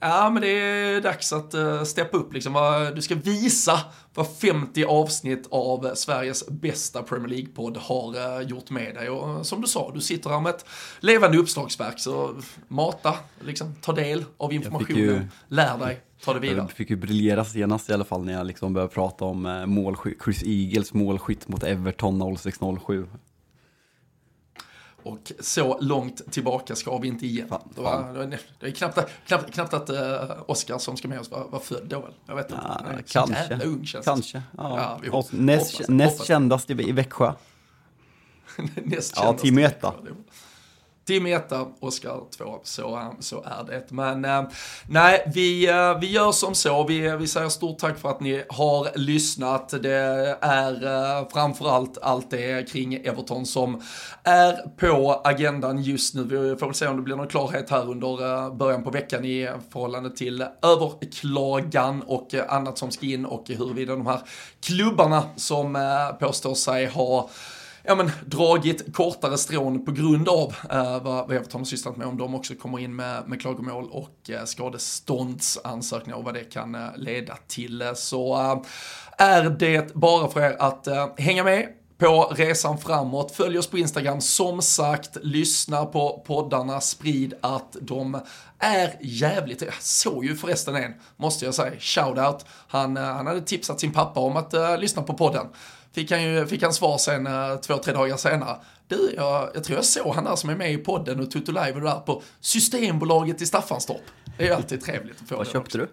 [0.00, 2.52] ja, men det är dags att uh, steppa upp liksom.
[2.94, 3.80] Du ska visa
[4.14, 9.10] vad 50 avsnitt av Sveriges bästa Premier League-podd har uh, gjort med dig.
[9.10, 10.64] Och uh, som du sa, du sitter här med ett
[11.00, 11.98] levande uppslagsverk.
[11.98, 12.34] Så
[12.68, 16.00] mata, liksom, ta del av informationen, ju, lär dig.
[16.24, 16.58] Ta det vidare.
[16.58, 19.66] Jag fick ju briljera senast i alla fall när jag liksom började prata om uh,
[19.66, 23.06] målskytt, Chris Eagles målskytt mot Everton 0607.
[25.02, 27.48] Och så långt tillbaka ska vi inte igen.
[27.48, 29.96] Fan, det, var, det, det är knappt, knappt, knappt att uh,
[30.46, 32.08] Oscar som ska med oss var, var född då.
[32.26, 32.62] Jag vet inte.
[32.68, 33.46] Ja, kanske.
[33.50, 34.42] Jävla ung känns Kanske.
[34.58, 34.98] Ja.
[35.02, 37.32] Ja, hoppas, näst näst kändast i, Växjö.
[38.56, 39.22] näst ja, kändast.
[39.22, 39.84] Ja, team 1.
[41.04, 43.90] Tim etta, Oskar två, så, så är det.
[43.90, 44.42] Men eh,
[44.88, 46.84] nej, vi, eh, vi gör som så.
[46.84, 49.82] Vi, vi säger stort tack för att ni har lyssnat.
[49.82, 53.82] Det är eh, framförallt allt det kring Everton som
[54.24, 56.22] är på agendan just nu.
[56.22, 59.50] Vi får väl se om det blir någon klarhet här under början på veckan i
[59.72, 64.20] förhållande till överklagan och annat som ska in och huruvida de här
[64.60, 65.78] klubbarna som
[66.20, 67.30] påstår sig ha
[67.84, 72.06] ja, men, dragit kortare strån på grund av eh, vad vad Everton har sysslat med,
[72.06, 76.74] om de också kommer in med, med klagomål och eh, skadeståndsansökningar och vad det kan
[76.74, 77.92] eh, leda till.
[77.94, 78.62] Så eh,
[79.26, 81.68] är det bara för er att eh, hänga med
[82.02, 83.32] på resan framåt.
[83.32, 88.20] Följ oss på Instagram, som sagt, lyssna på poddarna, sprid att de
[88.58, 93.40] är jävligt, jag såg ju förresten en, måste jag säga, shoutout, han, eh, han hade
[93.40, 95.46] tipsat sin pappa om att eh, lyssna på podden.
[95.92, 98.56] Fick han, ju, fick han svar sen eh, två, tre dagar senare.
[98.88, 101.52] Du, jag, jag tror jag såg han där som är med i podden och Tutu
[101.52, 104.02] Live och det där på Systembolaget i Staffanstorp.
[104.36, 105.88] Det är ju alltid trevligt att få Vad det köpte du?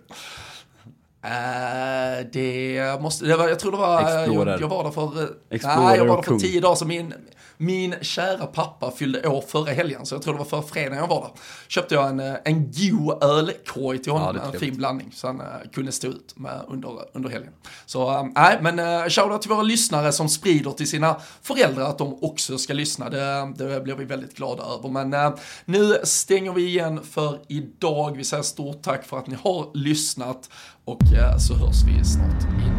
[1.23, 4.51] Eh, det måste, det var, jag tror det var, Explorer.
[4.51, 6.87] jag, jag var där för, eh, Explorer nej, jag var där för tio dagar sedan.
[6.87, 7.13] Min,
[7.57, 11.07] min kära pappa fyllde år förra helgen, så jag tror det var förra fredagen jag
[11.07, 11.31] var där.
[11.67, 15.27] Köpte jag en, eh, en god ölkorg till Ja, honom, är en fin blandning, så
[15.27, 17.51] han eh, kunde stå ut med under, under helgen.
[17.85, 22.23] Så nej, men uh, shoutout till våra lyssnare som sprider till sina föräldrar att de
[22.23, 23.09] också ska lyssna.
[23.09, 24.89] Det, det blir vi väldigt glada över.
[24.89, 25.33] Men
[25.65, 28.17] nu stänger vi igen för idag.
[28.17, 30.49] Vi säger stort tack för att ni har lyssnat
[30.85, 32.78] och eh, så hörs vi snart igen.